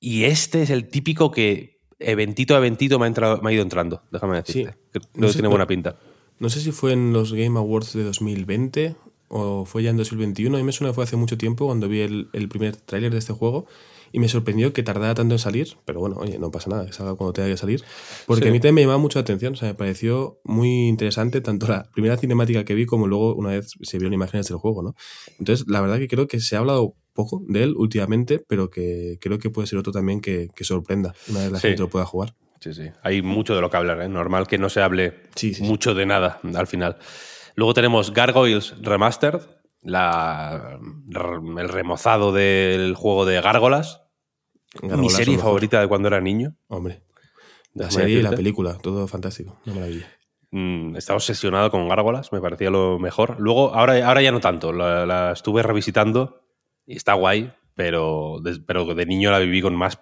Y 0.00 0.24
este 0.24 0.62
es 0.62 0.70
el 0.70 0.88
típico 0.88 1.30
que 1.30 1.80
eventito 1.98 2.54
a 2.54 2.58
eventito 2.58 2.98
me 2.98 3.04
ha, 3.04 3.08
entrado- 3.08 3.40
me 3.42 3.50
ha 3.50 3.52
ido 3.52 3.62
entrando, 3.62 4.02
déjame 4.10 4.36
decirte. 4.36 4.72
Sí. 4.72 4.78
Creo 4.90 5.04
No 5.14 5.26
que 5.26 5.32
sé, 5.32 5.38
tiene 5.38 5.48
buena 5.48 5.66
pinta. 5.66 5.96
no 6.40 6.48
sé 6.50 6.60
si 6.60 6.72
fue 6.72 6.92
en 6.92 7.12
los 7.12 7.32
Game 7.32 7.56
Awards 7.58 7.92
de 7.92 8.02
2020 8.02 8.96
o 9.32 9.64
fue 9.64 9.82
ya 9.82 9.90
en 9.90 9.96
2021. 9.96 10.56
A 10.56 10.60
mí 10.60 10.64
me 10.64 10.72
suena 10.72 10.90
que 10.90 10.94
fue 10.94 11.04
hace 11.04 11.16
mucho 11.16 11.36
tiempo 11.38 11.66
cuando 11.66 11.88
vi 11.88 12.00
el, 12.00 12.28
el 12.32 12.48
primer 12.48 12.76
tráiler 12.76 13.10
de 13.10 13.18
este 13.18 13.32
juego 13.32 13.66
y 14.12 14.18
me 14.18 14.28
sorprendió 14.28 14.72
que 14.72 14.82
tardara 14.82 15.14
tanto 15.14 15.34
en 15.34 15.38
salir, 15.38 15.76
pero 15.86 16.00
bueno, 16.00 16.16
oye, 16.18 16.38
no 16.38 16.50
pasa 16.50 16.68
nada, 16.68 16.86
que 16.86 16.92
salga 16.92 17.14
cuando 17.14 17.32
tenga 17.32 17.48
que 17.48 17.56
salir, 17.56 17.82
porque 18.26 18.48
a 18.48 18.52
mí 18.52 18.58
también 18.58 18.74
me 18.74 18.80
llamaba 18.82 18.98
mucho 18.98 19.18
la 19.18 19.22
atención, 19.22 19.54
o 19.54 19.56
sea, 19.56 19.68
me 19.68 19.74
pareció 19.74 20.38
muy 20.44 20.88
interesante 20.88 21.40
tanto 21.40 21.66
la 21.66 21.90
primera 21.94 22.18
cinemática 22.18 22.64
que 22.64 22.74
vi 22.74 22.84
como 22.84 23.06
luego 23.06 23.34
una 23.34 23.50
vez 23.50 23.72
se 23.80 23.98
vieron 23.98 24.12
imágenes 24.12 24.48
del 24.48 24.58
juego, 24.58 24.82
¿no? 24.82 24.94
Entonces, 25.38 25.66
la 25.66 25.80
verdad 25.80 25.98
que 25.98 26.08
creo 26.08 26.28
que 26.28 26.40
se 26.40 26.56
ha 26.56 26.58
hablado 26.58 26.94
poco 27.14 27.42
de 27.48 27.62
él 27.62 27.74
últimamente, 27.76 28.38
pero 28.38 28.68
que 28.68 29.18
creo 29.20 29.38
que 29.38 29.48
puede 29.48 29.66
ser 29.66 29.78
otro 29.78 29.92
también 29.92 30.20
que, 30.20 30.48
que 30.54 30.64
sorprenda 30.64 31.14
una 31.28 31.40
vez 31.40 31.52
la 31.52 31.60
gente 31.60 31.80
lo 31.80 31.88
pueda 31.88 32.04
jugar. 32.04 32.34
Sí, 32.60 32.74
sí. 32.74 32.90
Hay 33.02 33.22
mucho 33.22 33.56
de 33.56 33.60
lo 33.60 33.70
que 33.70 33.76
hablar, 33.76 34.00
¿eh? 34.02 34.08
Normal 34.08 34.46
que 34.46 34.56
no 34.56 34.68
se 34.68 34.80
hable 34.82 35.14
mucho 35.60 35.94
de 35.94 36.06
nada 36.06 36.38
al 36.54 36.66
final. 36.66 36.96
Luego 37.54 37.74
tenemos 37.74 38.12
Gargoyles 38.12 38.74
Remastered, 38.80 39.40
la, 39.82 40.78
el 41.58 41.68
remozado 41.68 42.32
del 42.32 42.94
juego 42.94 43.26
de 43.26 43.40
Gárgolas, 43.40 44.02
mi 44.82 45.10
serie 45.10 45.38
favorita 45.38 45.80
de 45.80 45.88
cuando 45.88 46.08
era 46.08 46.20
niño. 46.20 46.56
Hombre. 46.68 47.02
La 47.74 47.90
serie 47.90 48.18
y 48.18 48.22
la 48.22 48.30
película, 48.30 48.76
todo 48.78 49.06
fantástico. 49.08 49.58
Una 49.66 49.76
maravilla. 49.76 50.06
Mm, 50.50 50.96
estaba 50.96 51.16
obsesionado 51.16 51.70
con 51.70 51.88
gárgolas, 51.88 52.30
me 52.30 52.40
parecía 52.40 52.70
lo 52.70 52.98
mejor. 52.98 53.36
Luego, 53.40 53.74
ahora, 53.74 54.06
ahora 54.06 54.20
ya 54.20 54.32
no 54.32 54.40
tanto, 54.40 54.72
la, 54.72 55.32
estuve 55.32 55.62
revisitando 55.62 56.42
y 56.86 56.96
está 56.96 57.14
guay, 57.14 57.50
pero 57.74 58.38
de, 58.42 58.60
pero 58.60 58.84
de 58.94 59.06
niño 59.06 59.30
la 59.30 59.38
viví 59.38 59.62
con 59.62 59.74
más 59.74 59.98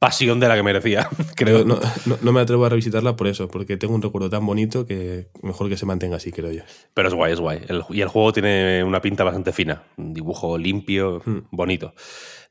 pasión 0.00 0.40
de 0.40 0.48
la 0.48 0.56
que 0.56 0.62
merecía. 0.62 1.08
Creo. 1.36 1.64
No, 1.64 1.78
no, 2.22 2.32
me 2.32 2.40
atrevo 2.40 2.64
a 2.64 2.68
revisitarla 2.68 3.16
por 3.16 3.26
eso, 3.26 3.48
porque 3.48 3.76
tengo 3.76 3.94
un 3.94 4.02
recuerdo 4.02 4.30
tan 4.30 4.44
bonito 4.46 4.86
que 4.86 5.28
mejor 5.42 5.68
que 5.68 5.76
se 5.76 5.86
mantenga 5.86 6.16
así, 6.16 6.32
creo 6.32 6.52
yo. 6.52 6.62
Pero 6.94 7.08
es 7.08 7.14
guay, 7.14 7.32
es 7.32 7.40
guay. 7.40 7.60
y 7.90 8.00
el 8.00 8.08
juego 8.08 8.32
tiene 8.32 8.82
una 8.84 9.00
pinta 9.00 9.24
bastante 9.24 9.52
fina, 9.52 9.84
un 9.96 10.12
dibujo 10.12 10.58
limpio, 10.58 11.22
hmm. 11.24 11.48
bonito. 11.50 11.94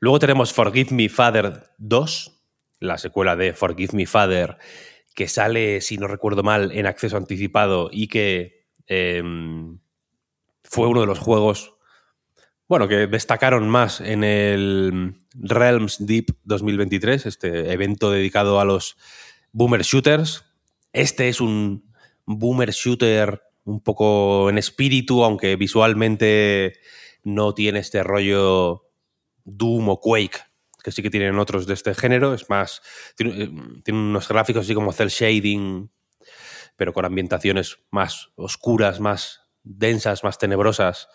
Luego 0.00 0.18
tenemos 0.18 0.52
Forgive 0.52 0.94
Me 0.94 1.08
Father 1.08 1.64
2, 1.78 2.42
la 2.80 2.98
secuela 2.98 3.36
de 3.36 3.52
Forgive 3.52 3.96
Me 3.96 4.06
Father, 4.06 4.56
que 5.14 5.28
sale, 5.28 5.80
si 5.80 5.96
no 5.96 6.08
recuerdo 6.08 6.42
mal, 6.42 6.72
en 6.72 6.86
acceso 6.86 7.16
anticipado 7.16 7.88
y 7.92 8.08
que 8.08 8.66
em, 8.86 9.78
fue 10.62 10.88
uno 10.88 11.00
de 11.00 11.06
los 11.06 11.18
juegos, 11.18 11.73
bueno, 12.68 12.88
que 12.88 13.06
destacaron 13.06 13.68
más 13.68 14.00
en 14.00 14.24
el 14.24 15.16
Realms 15.34 16.06
Deep 16.06 16.36
2023, 16.44 17.26
este 17.26 17.72
evento 17.72 18.10
dedicado 18.10 18.60
a 18.60 18.64
los 18.64 18.96
boomer 19.52 19.82
shooters. 19.82 20.44
Este 20.92 21.28
es 21.28 21.40
un 21.40 21.92
boomer 22.24 22.70
shooter 22.70 23.42
un 23.64 23.80
poco 23.82 24.48
en 24.50 24.58
espíritu, 24.58 25.24
aunque 25.24 25.56
visualmente 25.56 26.74
no 27.22 27.54
tiene 27.54 27.80
este 27.80 28.02
rollo 28.02 28.90
Doom 29.44 29.88
o 29.90 30.00
Quake, 30.00 30.38
que 30.82 30.92
sí 30.92 31.02
que 31.02 31.10
tienen 31.10 31.38
otros 31.38 31.66
de 31.66 31.74
este 31.74 31.94
género. 31.94 32.34
Es 32.34 32.48
más, 32.48 32.82
tiene, 33.16 33.44
eh, 33.44 33.92
unos 33.92 34.28
gráficos 34.28 34.64
así 34.64 34.74
como 34.74 34.92
cel 34.92 35.08
shading, 35.08 35.90
pero 36.76 36.92
con 36.92 37.04
ambientaciones 37.04 37.78
más 37.90 38.30
oscuras, 38.36 39.00
más 39.00 39.40
densas, 39.62 40.24
más 40.24 40.38
tenebrosas. 40.38 41.08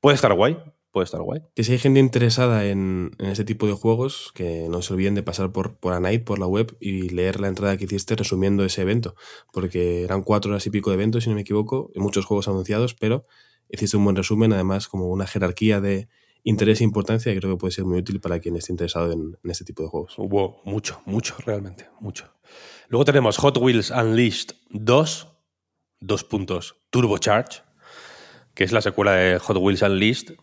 Puede 0.00 0.14
estar 0.14 0.32
guay, 0.32 0.58
puede 0.92 1.04
estar 1.04 1.20
guay. 1.20 1.42
Que 1.54 1.64
si 1.64 1.72
hay 1.72 1.78
gente 1.78 2.00
interesada 2.00 2.66
en, 2.66 3.12
este 3.18 3.44
tipo 3.44 3.66
de 3.66 3.72
juegos, 3.72 4.32
que 4.34 4.68
no 4.68 4.82
se 4.82 4.94
olviden 4.94 5.14
de 5.14 5.22
pasar 5.22 5.52
por, 5.52 5.76
por 5.76 6.00
Night, 6.00 6.24
por 6.24 6.38
la 6.38 6.46
web, 6.46 6.76
y 6.80 7.08
leer 7.10 7.40
la 7.40 7.48
entrada 7.48 7.76
que 7.76 7.84
hiciste 7.84 8.16
resumiendo 8.16 8.64
ese 8.64 8.82
evento. 8.82 9.14
Porque 9.52 10.02
eran 10.04 10.22
cuatro 10.22 10.50
horas 10.50 10.66
y 10.66 10.70
pico 10.70 10.90
de 10.90 10.94
eventos, 10.94 11.24
si 11.24 11.30
no 11.30 11.36
me 11.36 11.42
equivoco, 11.42 11.90
y 11.94 12.00
muchos 12.00 12.24
juegos 12.24 12.48
anunciados, 12.48 12.94
pero 12.94 13.26
hiciste 13.68 13.96
un 13.96 14.04
buen 14.04 14.16
resumen, 14.16 14.52
además 14.52 14.88
como 14.88 15.06
una 15.08 15.26
jerarquía 15.26 15.80
de, 15.80 16.08
interés 16.46 16.80
e 16.80 16.84
importancia 16.84 17.32
y 17.32 17.38
creo 17.38 17.50
que 17.50 17.58
puede 17.58 17.72
ser 17.72 17.84
muy 17.84 17.98
útil 17.98 18.20
para 18.20 18.38
quien 18.38 18.54
esté 18.54 18.72
interesado 18.72 19.12
en, 19.12 19.36
este 19.42 19.64
tipo 19.64 19.82
de 19.82 19.88
juegos. 19.88 20.14
Hubo 20.16 20.62
mucho, 20.64 21.02
mucho, 21.04 21.34
realmente, 21.44 21.88
mucho. 21.98 22.32
Luego 22.88 23.04
tenemos 23.04 23.36
Hot 23.38 23.58
Wheels 23.58 23.90
Unleashed 23.90 24.50
2, 24.70 25.28
dos 25.98 26.24
puntos, 26.24 26.76
Turbocharge, 26.90 27.62
que 28.56 28.64
es 28.64 28.72
la 28.72 28.80
secuela 28.80 29.12
de 29.12 29.38
Hot 29.38 29.58
Wheels 29.58 29.82
Unleashed, 29.82 30.34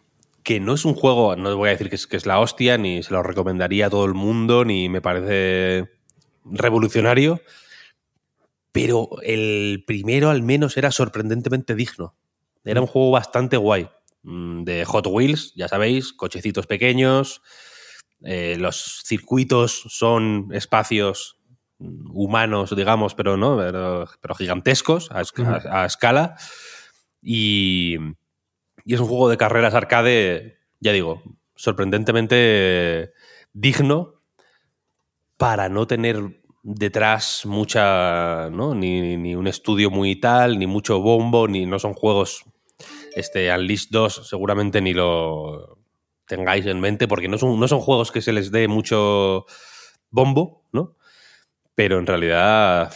que 0.43 0.59
no 0.59 0.75
es 0.75 0.85
un 0.85 0.93
juego, 0.93 1.35
no 1.35 1.57
voy 1.57 1.69
a 1.69 1.71
decir 1.71 1.89
que 1.89 1.95
es, 1.95 2.05
que 2.05 2.15
es 2.15 2.25
la 2.25 2.39
hostia, 2.39 2.77
ni 2.77 3.01
se 3.01 3.11
lo 3.11 3.23
recomendaría 3.23 3.87
a 3.87 3.89
todo 3.89 4.05
el 4.05 4.13
mundo, 4.13 4.63
ni 4.63 4.87
me 4.87 5.01
parece 5.01 5.89
revolucionario, 6.45 7.41
pero 8.71 9.09
el 9.23 9.83
primero 9.87 10.29
al 10.29 10.43
menos 10.43 10.77
era 10.77 10.91
sorprendentemente 10.91 11.75
digno. 11.75 12.15
Era 12.63 12.81
un 12.81 12.87
juego 12.87 13.11
bastante 13.11 13.57
guay. 13.57 13.89
Mm, 14.21 14.63
de 14.63 14.85
Hot 14.85 15.07
Wheels, 15.07 15.53
ya 15.55 15.67
sabéis, 15.67 16.13
cochecitos 16.13 16.67
pequeños. 16.67 17.41
Eh, 18.21 18.57
los 18.59 19.01
circuitos 19.05 19.83
son 19.89 20.49
espacios 20.53 21.39
humanos, 21.79 22.75
digamos, 22.75 23.15
pero 23.15 23.37
no, 23.37 23.57
pero, 23.57 24.35
gigantescos 24.35 25.09
a, 25.11 25.85
escala. 25.85 26.37
Y, 27.23 27.97
y, 28.85 28.93
es 28.93 28.99
un 28.99 29.07
juego 29.07 29.29
de 29.29 29.37
carreras 29.37 29.73
arcade, 29.73 30.57
ya 30.79 30.91
digo, 30.91 31.23
sorprendentemente 31.55 33.13
digno 33.53 34.21
para 35.37 35.69
no 35.69 35.87
tener 35.87 36.43
detrás 36.63 37.45
mucha, 37.45 38.49
¿no? 38.49 38.75
Ni, 38.75 39.17
ni, 39.17 39.35
un 39.35 39.47
estudio 39.47 39.89
muy 39.89 40.19
tal, 40.19 40.59
ni 40.59 40.67
mucho 40.67 40.99
bombo, 40.99 41.47
ni 41.47 41.65
no 41.65 41.79
son 41.79 41.93
juegos 41.93 42.45
este 43.15 43.53
Unleashed 43.53 43.89
2 43.91 44.27
seguramente 44.27 44.81
ni 44.81 44.93
lo 44.93 45.77
tengáis 46.25 46.65
en 46.65 46.79
mente 46.79 47.07
porque 47.07 47.27
no 47.27 47.37
son, 47.37 47.59
no 47.59 47.67
son 47.67 47.79
juegos 47.79 48.11
que 48.11 48.21
se 48.21 48.33
les 48.33 48.51
dé 48.51 48.67
mucho 48.67 49.45
bombo, 50.09 50.63
¿no? 50.71 50.95
Pero 51.75 51.99
en 51.99 52.07
realidad 52.07 52.93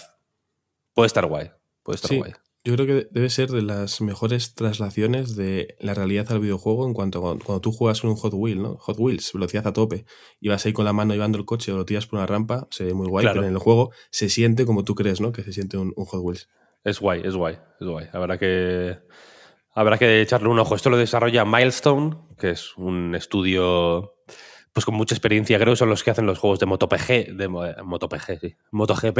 puede 0.94 1.08
estar 1.08 1.26
guay. 1.26 1.52
Puede 1.84 1.98
estar 1.98 2.18
guay. 2.18 2.34
Yo 2.68 2.74
creo 2.76 2.86
que 2.86 3.08
debe 3.12 3.30
ser 3.30 3.50
de 3.50 3.62
las 3.62 4.02
mejores 4.02 4.54
traslaciones 4.54 5.38
de 5.38 5.78
la 5.80 5.94
realidad 5.94 6.30
al 6.34 6.42
videojuego 6.42 6.86
en 6.86 6.94
cuanto 6.94 7.20
a 7.20 7.22
cuando, 7.22 7.62
tú 7.62 7.72
juegas 7.72 8.02
con 8.02 8.10
un 8.10 8.18
Hot 8.18 8.34
Wheel, 8.34 8.62
¿no? 8.62 8.76
Hot 8.76 8.98
Wheels, 9.00 9.32
velocidad 9.32 9.68
a 9.68 9.72
tope, 9.72 10.04
y 10.42 10.50
vas 10.50 10.66
ahí 10.66 10.74
con 10.74 10.84
la 10.84 10.92
mano 10.92 11.14
llevando 11.14 11.38
el 11.38 11.46
coche 11.46 11.72
o 11.72 11.78
lo 11.78 11.86
tiras 11.86 12.08
por 12.08 12.20
una 12.20 12.26
rampa, 12.26 12.68
se 12.70 12.84
ve 12.84 12.94
muy 12.94 13.08
guay, 13.08 13.26
pero 13.26 13.46
en 13.46 13.54
el 13.54 13.58
juego 13.58 13.92
se 14.12 14.28
siente 14.28 14.66
como 14.66 14.84
tú 14.84 14.96
crees, 14.96 15.22
¿no? 15.22 15.32
Que 15.32 15.44
se 15.44 15.54
siente 15.54 15.78
un, 15.78 15.94
un 15.96 16.06
Hot 16.08 16.20
Wheels. 16.22 16.50
Es 16.84 17.00
guay, 17.00 17.22
es 17.24 17.38
guay, 17.38 17.58
es 17.80 17.88
guay. 17.88 18.08
Habrá 18.12 18.38
que 18.38 18.98
Habrá 19.74 19.98
que 19.98 20.22
echarle 20.22 20.50
un 20.50 20.60
ojo. 20.60 20.76
Esto 20.76 20.90
lo 20.90 20.98
desarrolla 20.98 21.46
Milestone, 21.46 22.18
que 22.38 22.50
es 22.50 22.76
un 22.76 23.16
estudio 23.16 24.16
pues 24.78 24.86
con 24.86 24.94
mucha 24.94 25.16
experiencia, 25.16 25.58
creo 25.58 25.74
que 25.74 25.78
son 25.78 25.90
los 25.90 26.04
que 26.04 26.12
hacen 26.12 26.28
los 26.28 26.38
juegos 26.38 26.60
de 26.60 26.68
MotoPG, 26.68 27.36
de 27.36 27.48
MotoPG, 27.48 28.40
sí, 28.40 28.56
MotoGP, 28.70 29.20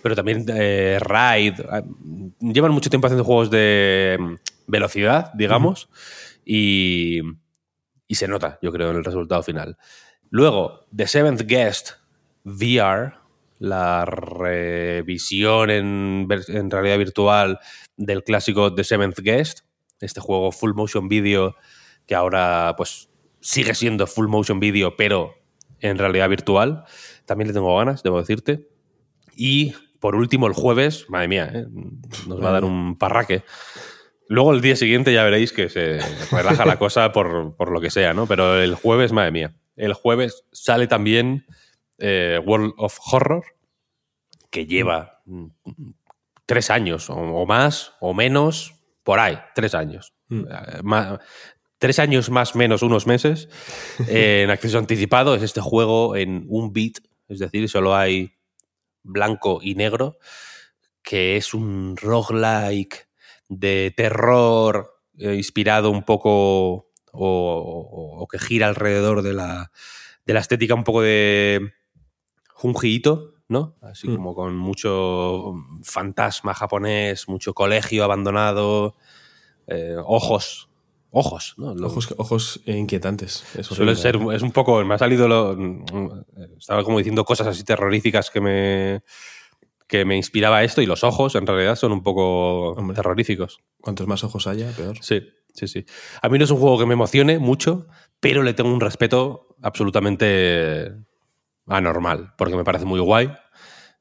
pero 0.00 0.16
también 0.16 0.46
de 0.46 0.98
Ride. 0.98 1.62
Ah, 1.70 1.82
llevan 2.40 2.72
mucho 2.72 2.88
tiempo 2.88 3.06
haciendo 3.06 3.22
juegos 3.22 3.50
de 3.50 4.16
mm, 4.18 4.34
velocidad, 4.66 5.30
digamos, 5.34 5.90
y, 6.42 7.20
y, 8.06 8.14
se 8.14 8.28
nota, 8.28 8.58
yo 8.62 8.72
creo, 8.72 8.92
en 8.92 8.96
el 8.96 9.04
resultado 9.04 9.42
final. 9.42 9.76
Luego, 10.30 10.86
The 10.96 11.06
Seventh 11.06 11.42
Guest 11.42 11.90
VR, 12.44 13.12
la 13.58 14.06
revisión 14.06 15.68
en, 15.68 16.28
en 16.48 16.70
realidad 16.70 16.96
virtual 16.96 17.58
del 17.98 18.24
clásico 18.24 18.74
The 18.74 18.84
Seventh 18.84 19.18
Guest, 19.18 19.66
este 20.00 20.22
juego 20.22 20.50
full 20.50 20.72
motion 20.72 21.10
video 21.10 21.56
que 22.06 22.14
ahora 22.14 22.72
pues 22.74 23.10
sigue 23.40 23.74
siendo 23.74 24.06
full 24.06 24.28
motion 24.28 24.60
video, 24.60 24.96
pero 24.96 25.34
en 25.80 25.98
realidad 25.98 26.28
virtual. 26.28 26.84
También 27.24 27.48
le 27.48 27.54
tengo 27.54 27.76
ganas, 27.76 28.02
debo 28.02 28.18
decirte. 28.18 28.68
Y 29.36 29.74
por 30.00 30.14
último, 30.14 30.46
el 30.46 30.52
jueves, 30.52 31.06
madre 31.08 31.28
mía, 31.28 31.50
¿eh? 31.52 31.66
nos 32.26 32.42
va 32.42 32.50
a 32.50 32.52
dar 32.52 32.64
un 32.64 32.96
parraque. 32.96 33.42
Luego 34.28 34.52
el 34.52 34.60
día 34.60 34.76
siguiente 34.76 35.12
ya 35.12 35.24
veréis 35.24 35.52
que 35.52 35.68
se 35.68 35.98
relaja 36.30 36.66
la 36.66 36.78
cosa 36.78 37.12
por, 37.12 37.70
lo 37.70 37.80
que 37.80 37.90
sea, 37.90 38.12
¿no? 38.12 38.26
Pero 38.26 38.60
el 38.60 38.74
jueves, 38.74 39.12
madre 39.12 39.32
mía. 39.32 39.54
El 39.76 39.94
jueves 39.94 40.44
sale 40.52 40.86
también 40.86 41.46
eh, 41.98 42.40
World 42.44 42.74
of 42.76 42.98
Horror, 43.10 43.44
que 44.50 44.66
lleva 44.66 45.22
tres 46.46 46.70
años 46.70 47.08
o 47.10 47.46
más 47.46 47.92
o 48.00 48.14
menos 48.14 48.74
por 49.02 49.20
ahí, 49.20 49.38
tres 49.54 49.74
años. 49.74 50.12
Mm. 50.28 50.44
Eh, 51.78 51.80
tres 51.80 51.98
años 51.98 52.30
más 52.30 52.54
menos 52.54 52.82
unos 52.82 53.06
meses 53.06 53.48
en 54.08 54.50
acceso 54.50 54.78
anticipado. 54.78 55.34
Es 55.34 55.42
este 55.42 55.60
juego 55.60 56.16
en 56.16 56.44
un 56.48 56.72
bit, 56.72 56.98
es 57.28 57.38
decir, 57.38 57.68
solo 57.68 57.94
hay 57.94 58.32
blanco 59.02 59.60
y 59.62 59.74
negro, 59.74 60.18
que 61.02 61.36
es 61.36 61.54
un 61.54 61.96
roguelike 61.96 63.08
de 63.48 63.94
terror 63.96 65.00
eh, 65.18 65.34
inspirado 65.34 65.90
un 65.90 66.02
poco 66.02 66.90
o, 67.12 68.26
que 68.30 68.38
gira 68.38 68.68
alrededor 68.68 69.22
de 69.22 69.32
la, 69.32 69.72
de 70.26 70.34
la 70.34 70.40
estética 70.40 70.74
un 70.74 70.84
poco 70.84 71.00
de 71.02 71.72
Junjiito, 72.52 73.34
¿no? 73.48 73.76
Así 73.80 74.08
Mm. 74.08 74.16
como 74.16 74.34
con 74.34 74.56
mucho 74.56 75.54
fantasma 75.82 76.52
japonés, 76.54 77.28
mucho 77.28 77.54
colegio 77.54 78.04
abandonado, 78.04 78.96
eh, 79.66 79.96
ojos, 80.04 80.67
ojos, 81.10 81.54
¿no? 81.56 81.72
Ojos, 81.86 82.14
ojos 82.16 82.60
inquietantes. 82.66 83.44
Es 83.56 83.66
Suele 83.66 83.96
ser, 83.96 84.18
es 84.32 84.42
un 84.42 84.52
poco, 84.52 84.84
me 84.84 84.94
ha 84.94 84.98
salido, 84.98 85.28
lo, 85.28 85.56
estaba 86.58 86.84
como 86.84 86.98
diciendo 86.98 87.24
cosas 87.24 87.46
así 87.46 87.64
terroríficas 87.64 88.30
que 88.30 88.40
me, 88.40 89.02
que 89.86 90.04
me 90.04 90.16
inspiraba 90.16 90.62
esto 90.62 90.82
y 90.82 90.86
los 90.86 91.04
ojos 91.04 91.34
en 91.34 91.46
realidad 91.46 91.76
son 91.76 91.92
un 91.92 92.02
poco 92.02 92.72
Hombre. 92.72 92.94
terroríficos. 92.94 93.60
Cuantos 93.80 94.06
más 94.06 94.22
ojos 94.24 94.46
haya, 94.46 94.70
peor. 94.72 94.98
Sí, 95.00 95.22
sí, 95.54 95.66
sí. 95.66 95.86
A 96.20 96.28
mí 96.28 96.38
no 96.38 96.44
es 96.44 96.50
un 96.50 96.58
juego 96.58 96.78
que 96.78 96.86
me 96.86 96.94
emocione 96.94 97.38
mucho, 97.38 97.86
pero 98.20 98.42
le 98.42 98.54
tengo 98.54 98.72
un 98.72 98.80
respeto 98.80 99.56
absolutamente 99.62 100.92
anormal, 101.66 102.34
porque 102.36 102.56
me 102.56 102.64
parece 102.64 102.84
muy 102.84 103.00
guay. 103.00 103.30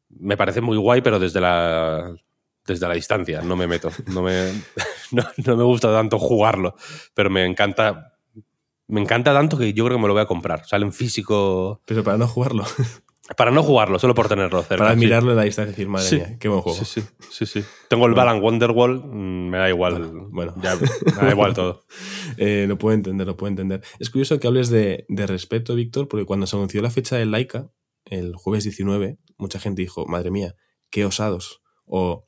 Me 0.10 0.38
parece 0.38 0.62
muy 0.62 0.78
guay, 0.78 1.02
pero 1.02 1.20
desde 1.20 1.42
la, 1.42 2.16
desde 2.68 2.88
la 2.88 2.94
distancia, 2.94 3.42
no 3.42 3.56
me 3.56 3.66
meto. 3.66 3.90
No 4.08 4.22
me, 4.22 4.52
no, 5.12 5.24
no 5.46 5.58
me 5.58 5.64
gusta 5.64 5.92
tanto 5.92 6.20
jugarlo, 6.20 6.76
pero 7.14 7.30
me 7.30 7.46
encanta. 7.46 8.14
Me 8.90 9.02
encanta 9.02 9.34
tanto 9.34 9.58
que 9.58 9.74
yo 9.74 9.84
creo 9.86 9.98
que 9.98 10.02
me 10.02 10.08
lo 10.08 10.14
voy 10.14 10.22
a 10.24 10.28
comprar. 10.28 10.66
Sale 10.66 10.86
en 10.86 10.94
físico. 10.94 11.82
Pero 11.86 12.04
para 12.06 12.18
no 12.18 12.26
jugarlo, 12.28 12.64
Para 13.36 13.52
no 13.52 13.62
jugarlo, 13.62 14.00
solo 14.00 14.16
por 14.16 14.30
tenerlo 14.30 14.62
cerca. 14.64 14.86
para 14.86 14.94
sí. 14.94 15.00
mirarlo 15.02 15.32
de 15.32 15.36
la 15.36 15.44
distancia 15.44 15.72
y 15.72 15.74
decir, 15.74 15.90
madre 15.90 16.08
Sí. 16.08 16.16
mía, 16.16 16.38
qué 16.40 16.48
buen 16.48 16.62
juego. 16.62 16.78
Sí, 16.78 16.86
sí, 16.86 17.04
sí, 17.30 17.46
sí. 17.46 17.66
Tengo 17.90 18.06
el 18.06 18.14
Balan 18.14 18.42
Wonderwall, 18.42 19.04
mm, 19.04 19.50
me 19.50 19.58
da 19.58 19.68
igual. 19.68 20.00
Bueno, 20.00 20.28
bueno. 20.32 20.56
Ya, 20.62 20.76
me 20.78 21.12
da 21.28 21.32
igual 21.32 21.54
todo. 21.54 21.84
Eh, 22.38 22.66
lo 22.68 22.78
puedo 22.78 22.94
entender, 22.96 23.28
lo 23.28 23.36
puedo 23.36 23.50
entender. 23.50 23.82
Es 24.00 24.10
curioso 24.10 24.40
que 24.40 24.48
hables 24.48 24.70
de, 24.70 25.06
de 25.10 25.28
respeto, 25.28 25.76
Víctor, 25.76 26.08
porque 26.08 26.26
cuando 26.26 26.48
se 26.48 26.56
anunció 26.56 26.82
la 26.82 26.90
fecha 26.92 27.18
del 27.18 27.32
Laika, 27.32 27.70
el 28.06 28.36
jueves 28.36 28.64
19, 28.64 29.18
mucha 29.38 29.60
gente 29.60 29.82
dijo, 29.82 30.06
madre 30.06 30.32
mía, 30.32 30.56
qué 30.90 31.04
osados. 31.04 31.62
O 31.86 32.27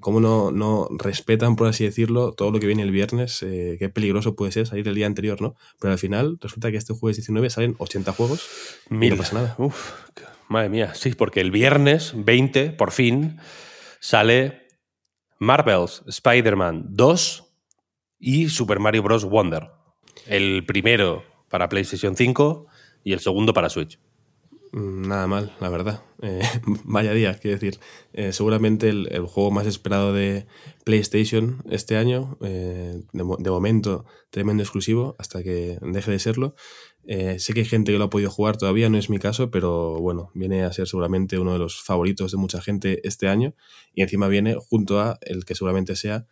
cómo 0.00 0.20
no, 0.20 0.50
no 0.50 0.88
respetan, 0.90 1.56
por 1.56 1.68
así 1.68 1.84
decirlo, 1.84 2.32
todo 2.32 2.50
lo 2.50 2.58
que 2.58 2.66
viene 2.66 2.82
el 2.82 2.90
viernes, 2.90 3.42
eh, 3.42 3.76
qué 3.78 3.88
peligroso 3.88 4.34
puede 4.34 4.52
ser 4.52 4.66
salir 4.66 4.86
el 4.88 4.94
día 4.94 5.06
anterior, 5.06 5.40
¿no? 5.40 5.54
Pero 5.80 5.92
al 5.92 5.98
final 5.98 6.38
resulta 6.40 6.70
que 6.70 6.76
este 6.76 6.94
jueves 6.94 7.16
19 7.16 7.50
salen 7.50 7.76
80 7.78 8.12
juegos 8.12 8.48
y 8.90 8.94
Mil. 8.94 9.10
no 9.10 9.16
pasa 9.18 9.34
nada. 9.34 9.54
Uf, 9.58 9.92
madre 10.48 10.68
mía, 10.68 10.94
sí, 10.94 11.12
porque 11.14 11.40
el 11.40 11.50
viernes 11.50 12.12
20, 12.16 12.70
por 12.70 12.90
fin, 12.90 13.38
sale 14.00 14.68
Marvel's 15.38 16.02
Spider-Man 16.06 16.86
2 16.90 17.44
y 18.18 18.48
Super 18.48 18.78
Mario 18.78 19.02
Bros. 19.02 19.24
Wonder. 19.24 19.70
El 20.26 20.64
primero 20.64 21.24
para 21.48 21.68
PlayStation 21.68 22.16
5 22.16 22.66
y 23.04 23.12
el 23.12 23.20
segundo 23.20 23.52
para 23.52 23.68
Switch. 23.68 23.98
Mm, 24.72 25.06
Nada 25.06 25.26
mal, 25.26 25.52
la 25.60 25.68
verdad. 25.68 26.02
Eh, 26.24 26.40
vaya 26.84 27.12
día, 27.12 27.36
quiero 27.36 27.56
decir. 27.56 27.80
Eh, 28.12 28.32
seguramente 28.32 28.88
el, 28.90 29.26
juego 29.26 29.50
más 29.50 29.66
esperado 29.66 30.12
de 30.12 30.46
PlayStation 30.84 31.64
este 31.68 31.96
año, 31.96 32.38
eh, 32.42 33.02
de, 33.12 33.24
de 33.40 33.50
momento 33.50 34.04
tremendo 34.30 34.62
exclusivo, 34.62 35.16
hasta 35.18 35.42
que 35.42 35.78
deje 35.82 36.12
de 36.12 36.18
serlo. 36.20 36.54
Sé 37.04 37.52
que 37.54 37.60
hay 37.60 37.66
gente 37.66 37.90
que 37.90 37.98
lo 37.98 38.04
ha 38.04 38.10
podido 38.10 38.30
jugar 38.30 38.56
todavía, 38.56 38.88
no 38.88 38.98
es 38.98 39.10
mi 39.10 39.18
caso, 39.18 39.50
pero 39.50 39.98
bueno, 39.98 40.30
viene 40.34 40.62
a 40.62 40.72
ser 40.72 40.86
seguramente 40.86 41.40
uno 41.40 41.52
de 41.54 41.58
los 41.58 41.82
favoritos 41.82 42.30
de 42.30 42.38
mucha 42.38 42.62
gente 42.62 43.00
este 43.02 43.26
año. 43.26 43.56
Y 43.94 44.02
encima 44.02 44.28
viene 44.28 44.54
junto 44.54 45.00
a 45.00 45.18
el 45.22 45.44
que 45.44 45.56
seguramente 45.56 45.96
sea, 45.96 46.26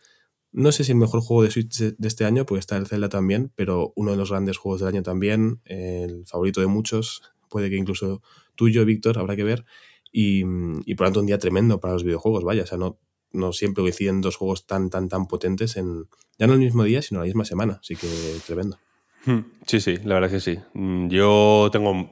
no 0.52 0.70
sé 0.70 0.84
si 0.84 0.92
el 0.92 0.98
mejor 0.98 1.20
juego 1.20 1.42
de 1.42 1.50
Switch 1.50 1.76
de 1.78 2.08
este 2.08 2.24
año, 2.24 2.46
porque 2.46 2.60
está 2.60 2.76
el 2.76 2.86
Zelda 2.86 3.08
también, 3.08 3.50
pero 3.56 3.92
uno 3.96 4.12
de 4.12 4.16
los 4.16 4.30
grandes 4.30 4.56
juegos 4.56 4.80
del 4.80 4.90
año 4.90 5.02
también, 5.02 5.60
el 5.64 6.24
favorito 6.26 6.60
de 6.60 6.68
muchos, 6.68 7.22
puede 7.50 7.68
que 7.68 7.76
incluso 7.76 8.22
tuyo, 8.54 8.84
Víctor, 8.84 9.18
habrá 9.18 9.36
que 9.36 9.44
ver. 9.44 9.64
Y, 10.12 10.42
y 10.86 10.94
por 10.94 11.04
lo 11.04 11.08
tanto, 11.08 11.20
un 11.20 11.26
día 11.26 11.38
tremendo 11.38 11.80
para 11.80 11.92
los 11.94 12.04
videojuegos, 12.04 12.44
vaya. 12.44 12.62
O 12.62 12.66
sea, 12.66 12.78
no, 12.78 12.98
no 13.32 13.52
siempre 13.52 13.82
coinciden 13.82 14.20
dos 14.20 14.36
juegos 14.36 14.66
tan, 14.66 14.90
tan, 14.90 15.08
tan 15.08 15.26
potentes 15.26 15.76
en. 15.76 16.06
Ya 16.38 16.46
no 16.46 16.54
el 16.54 16.58
mismo 16.60 16.84
día, 16.84 17.02
sino 17.02 17.20
la 17.20 17.26
misma 17.26 17.44
semana. 17.44 17.78
Así 17.80 17.96
que 17.96 18.06
tremendo. 18.46 18.78
Hmm, 19.26 19.40
Sí, 19.66 19.80
sí, 19.80 19.98
la 19.98 20.14
verdad 20.14 20.34
es 20.34 20.42
que 20.42 20.54
sí. 20.54 20.60
Mm, 20.74 21.08
Yo 21.08 21.68
tengo 21.70 22.10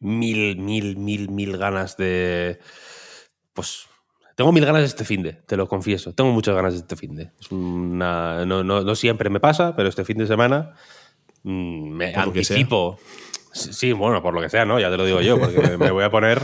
mil, 0.00 0.56
mil, 0.58 0.96
mil, 0.96 1.30
mil 1.30 1.56
ganas 1.56 1.96
de. 1.96 2.58
Pues. 3.52 3.86
Tengo 4.34 4.50
mil 4.50 4.64
ganas 4.64 4.80
de 4.80 4.86
este 4.86 5.04
fin 5.04 5.22
de, 5.22 5.34
te 5.34 5.56
lo 5.56 5.68
confieso. 5.68 6.14
Tengo 6.14 6.32
muchas 6.32 6.54
ganas 6.54 6.72
de 6.72 6.80
este 6.80 6.96
fin 6.96 7.14
de. 7.14 7.30
Es 7.38 7.52
una, 7.52 8.44
no, 8.46 8.64
no, 8.64 8.82
no 8.82 8.94
siempre 8.94 9.28
me 9.30 9.40
pasa, 9.40 9.76
pero 9.76 9.88
este 9.90 10.04
fin 10.04 10.16
de 10.18 10.26
semana 10.26 10.74
mm, 11.42 11.90
me 11.90 12.12
Por 12.12 12.44
sea. 12.44 12.56
Sí, 13.52 13.92
bueno, 13.92 14.22
por 14.22 14.34
lo 14.34 14.40
que 14.40 14.48
sea, 14.48 14.64
¿no? 14.64 14.80
Ya 14.80 14.90
te 14.90 14.96
lo 14.96 15.04
digo 15.04 15.20
yo, 15.20 15.38
porque 15.38 15.76
me, 15.78 15.90
voy 15.90 16.04
a 16.04 16.10
poner. 16.10 16.40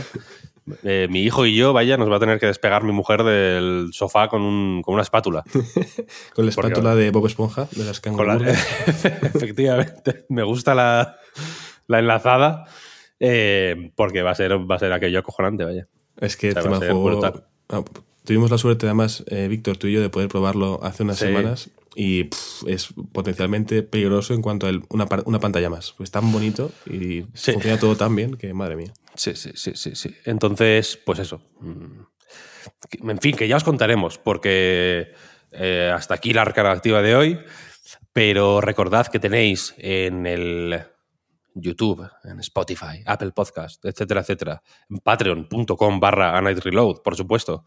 eh, 0.83 1.07
mi 1.09 1.21
hijo 1.23 1.45
y 1.47 1.55
yo, 1.55 1.73
vaya, 1.73 1.97
nos 1.97 2.11
va 2.11 2.17
a 2.17 2.19
tener 2.19 2.39
que 2.39 2.45
despegar 2.45 2.83
mi 2.83 2.91
mujer 2.91 3.23
del 3.23 3.89
sofá 3.91 4.27
con, 4.29 4.41
un, 4.43 4.81
con 4.83 4.93
una 4.93 5.01
espátula. 5.03 5.43
Con 5.53 6.45
la 6.45 6.51
Porque- 6.51 6.67
espátula 6.67 6.95
de 6.95 7.09
Bob 7.11 7.25
Esponja, 7.25 7.67
de 7.75 7.83
las 7.85 8.01
la- 8.05 8.51
efectivamente, 9.33 10.25
me 10.29 10.43
gusta 10.43 10.75
la, 10.75 11.17
la 11.87 11.99
enlazada 11.99 12.65
eh, 13.19 13.91
porque 13.95 14.21
va 14.21 14.31
a, 14.31 14.35
ser, 14.35 14.51
va 14.69 14.75
a 14.75 14.79
ser 14.79 14.93
aquello 14.93 15.19
acojonante, 15.19 15.63
vaya. 15.65 15.87
Es 16.19 16.37
que 16.37 16.49
O 16.49 16.53
sea, 16.53 16.61
tema 16.63 16.77
juego. 16.77 17.21
Ah, 17.69 17.83
tuvimos 18.23 18.51
la 18.51 18.57
suerte, 18.57 18.85
además, 18.85 19.23
eh, 19.27 19.47
Víctor, 19.47 19.77
tú 19.77 19.87
y 19.87 19.93
yo, 19.93 20.01
de 20.01 20.09
poder 20.09 20.27
probarlo 20.29 20.79
hace 20.83 21.03
unas 21.03 21.17
Sí. 21.17 21.25
semanas. 21.25 21.69
Y 21.95 22.25
pff, 22.25 22.63
es 22.67 22.89
potencialmente 23.11 23.81
peligroso 23.83 24.33
en 24.33 24.41
cuanto 24.41 24.67
a 24.67 24.69
el- 24.69 24.83
una, 24.89 25.07
una 25.25 25.39
pantalla 25.39 25.69
más. 25.69 25.95
Es 25.99 26.11
tan 26.11 26.31
bonito 26.31 26.71
y 26.85 27.25
Sí. 27.33 27.53
funciona 27.53 27.79
todo 27.79 27.95
tan 27.95 28.15
bien 28.15 28.35
que, 28.35 28.53
madre 28.53 28.75
mía. 28.75 28.93
Sí, 29.15 29.35
sí, 29.35 29.51
sí, 29.55 29.71
sí, 29.75 29.95
sí. 29.95 30.15
Entonces, 30.25 30.99
pues 31.05 31.19
eso. 31.19 31.41
Mm. 31.59 32.01
En 33.09 33.19
fin, 33.19 33.35
que 33.35 33.47
ya 33.47 33.57
os 33.57 33.63
contaremos, 33.63 34.17
porque 34.17 35.13
eh, 35.51 35.91
hasta 35.93 36.13
aquí 36.13 36.31
la 36.33 36.43
arcada 36.43 36.71
activa 36.71 37.01
de 37.01 37.15
hoy. 37.15 37.39
Pero 38.13 38.61
recordad 38.61 39.07
que 39.07 39.19
tenéis 39.19 39.73
en 39.77 40.25
el 40.25 40.79
YouTube, 41.53 42.07
en 42.23 42.39
Spotify, 42.39 43.01
Apple 43.05 43.31
Podcast, 43.31 43.83
etcétera, 43.85 44.21
etcétera, 44.21 44.61
en 44.89 44.97
patreon.com 44.97 45.99
barra 45.99 46.39
Reload, 46.41 47.01
por 47.03 47.15
supuesto. 47.15 47.65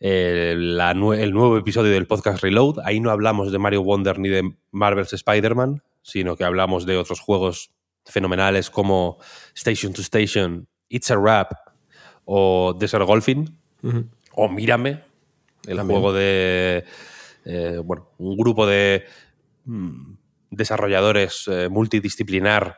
Eh, 0.00 0.54
la 0.56 0.92
nue- 0.94 1.18
el 1.20 1.32
nuevo 1.32 1.56
episodio 1.56 1.92
del 1.92 2.06
podcast 2.06 2.42
Reload. 2.42 2.80
Ahí 2.84 3.00
no 3.00 3.10
hablamos 3.10 3.52
de 3.52 3.58
Mario 3.58 3.82
Wonder 3.82 4.18
ni 4.18 4.28
de 4.28 4.54
Marvel's 4.70 5.12
Spider-Man, 5.12 5.82
sino 6.02 6.36
que 6.36 6.44
hablamos 6.44 6.84
de 6.86 6.96
otros 6.96 7.20
juegos 7.20 7.70
fenomenales 8.04 8.68
como 8.70 9.18
Station 9.54 9.92
to 9.92 10.02
Station, 10.02 10.68
It's 10.88 11.10
a 11.10 11.16
Rap 11.16 11.52
o 12.26 12.74
Desert 12.78 13.04
Golfing 13.06 13.58
o 14.32 14.48
Mírame, 14.48 15.02
el 15.66 15.76
También. 15.78 16.00
juego 16.00 16.12
de 16.12 16.84
eh, 17.46 17.80
bueno, 17.84 18.10
un 18.18 18.36
grupo 18.36 18.66
de 18.66 19.04
mm, 19.64 20.14
desarrolladores 20.50 21.46
eh, 21.48 21.68
multidisciplinar 21.70 22.76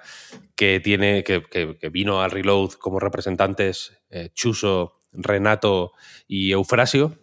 que 0.55 0.81
tiene 0.81 1.23
que, 1.25 1.43
que- 1.45 1.77
que 1.79 1.89
vino 1.89 2.21
al 2.23 2.31
Reload 2.31 2.73
como 2.73 2.99
representantes 3.01 3.99
eh, 4.11 4.31
Chuso, 4.35 4.96
Renato 5.17 5.93
y 6.29 6.53
Eufrasio 6.53 7.19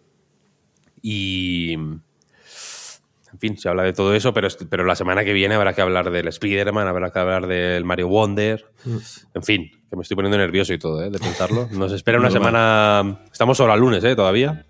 y 1.02 1.74
en 1.74 3.40
fin, 3.40 3.58
se 3.58 3.68
habla 3.68 3.82
de 3.82 3.92
todo 3.92 4.14
eso, 4.14 4.32
pero, 4.32 4.46
pero 4.70 4.84
la 4.84 4.94
semana 4.94 5.24
que 5.24 5.32
viene 5.32 5.56
habrá 5.56 5.72
que 5.74 5.82
hablar 5.82 6.10
del 6.10 6.28
Spider-Man, 6.28 6.86
habrá 6.86 7.10
que 7.10 7.18
hablar 7.18 7.46
del 7.48 7.84
Mario 7.84 8.06
Wonder. 8.08 8.64
En 9.34 9.42
fin, 9.42 9.70
que 9.90 9.96
me 9.96 10.02
estoy 10.02 10.14
poniendo 10.14 10.38
nervioso 10.38 10.72
y 10.72 10.78
todo, 10.78 11.02
¿eh? 11.02 11.10
de 11.10 11.18
pensarlo. 11.18 11.68
Nos 11.72 11.90
espera 11.92 12.18
una 12.20 12.30
semana. 12.30 13.22
Estamos 13.32 13.58
al 13.60 13.80
lunes, 13.80 14.04
¿eh? 14.04 14.14
Todavía. 14.14 14.64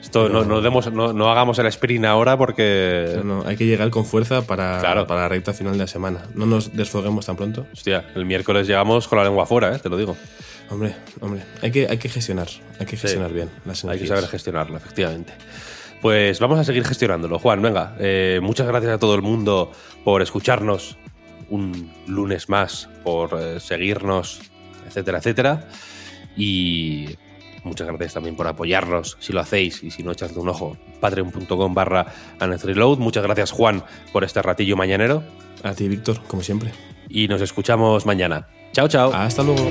Esto 0.00 0.28
no, 0.28 0.44
no, 0.44 0.60
demos- 0.62 0.90
no- 0.90 1.12
no 1.12 1.30
hagamos 1.30 1.58
el 1.58 1.66
sprint 1.66 2.04
ahora 2.06 2.36
porque. 2.36 3.20
No, 3.22 3.44
hay 3.46 3.56
que 3.56 3.66
llegar 3.66 3.90
con 3.90 4.04
fuerza 4.04 4.46
para, 4.46 4.80
Claro. 4.80 5.06
para 5.06 5.20
la 5.22 5.28
recta 5.28 5.52
final 5.52 5.74
de 5.74 5.78
la 5.80 5.86
semana. 5.86 6.22
No 6.34 6.44
nos 6.46 6.74
desfoguemos 6.74 7.24
tan 7.26 7.36
pronto. 7.36 7.66
Hostia, 7.72 8.10
el 8.14 8.24
miércoles 8.24 8.66
llegamos 8.66 9.06
con 9.06 9.18
la 9.18 9.24
lengua 9.24 9.44
afuera, 9.44 9.74
¿eh? 9.76 9.78
te 9.78 9.88
lo 9.88 9.96
digo. 9.96 10.16
Hombre, 10.72 10.94
hombre, 11.20 11.42
hay 11.60 11.70
que, 11.70 11.86
hay 11.86 11.98
que 11.98 12.08
gestionar, 12.08 12.48
hay 12.80 12.86
que 12.86 12.96
gestionar 12.96 13.30
bien 13.30 13.50
las 13.66 13.84
Hay 13.84 13.90
que 13.90 13.96
energías. 13.96 14.08
saber 14.08 14.30
gestionarlo, 14.30 14.76
efectivamente. 14.78 15.34
Pues 16.00 16.40
vamos 16.40 16.58
a 16.58 16.64
seguir 16.64 16.82
gestionándolo. 16.86 17.38
Juan, 17.38 17.60
venga, 17.60 17.94
eh, 17.98 18.40
muchas 18.42 18.66
gracias 18.66 18.94
a 18.94 18.98
todo 18.98 19.14
el 19.14 19.20
mundo 19.20 19.70
por 20.02 20.22
escucharnos 20.22 20.96
un 21.50 21.92
lunes 22.06 22.48
más, 22.48 22.88
por 23.04 23.38
eh, 23.38 23.60
seguirnos, 23.60 24.40
etcétera, 24.88 25.18
etcétera. 25.18 25.68
Y 26.38 27.18
muchas 27.64 27.86
gracias 27.88 28.14
también 28.14 28.34
por 28.34 28.46
apoyarnos, 28.48 29.18
si 29.20 29.34
lo 29.34 29.40
hacéis 29.40 29.82
y 29.84 29.90
si 29.90 30.02
no 30.02 30.12
echadle 30.12 30.38
un 30.38 30.48
ojo, 30.48 30.78
patreon.com 31.00 31.74
barra 31.74 32.06
Reload. 32.40 32.96
Muchas 32.96 33.22
gracias, 33.24 33.50
Juan, 33.50 33.84
por 34.10 34.24
este 34.24 34.40
ratillo 34.40 34.74
mañanero. 34.74 35.22
A 35.62 35.74
ti, 35.74 35.86
Víctor, 35.86 36.22
como 36.26 36.42
siempre. 36.42 36.72
Y 37.10 37.28
nos 37.28 37.42
escuchamos 37.42 38.06
mañana. 38.06 38.48
Chao, 38.72 38.88
chao. 38.88 39.12
Hasta 39.12 39.42
luego. 39.42 39.70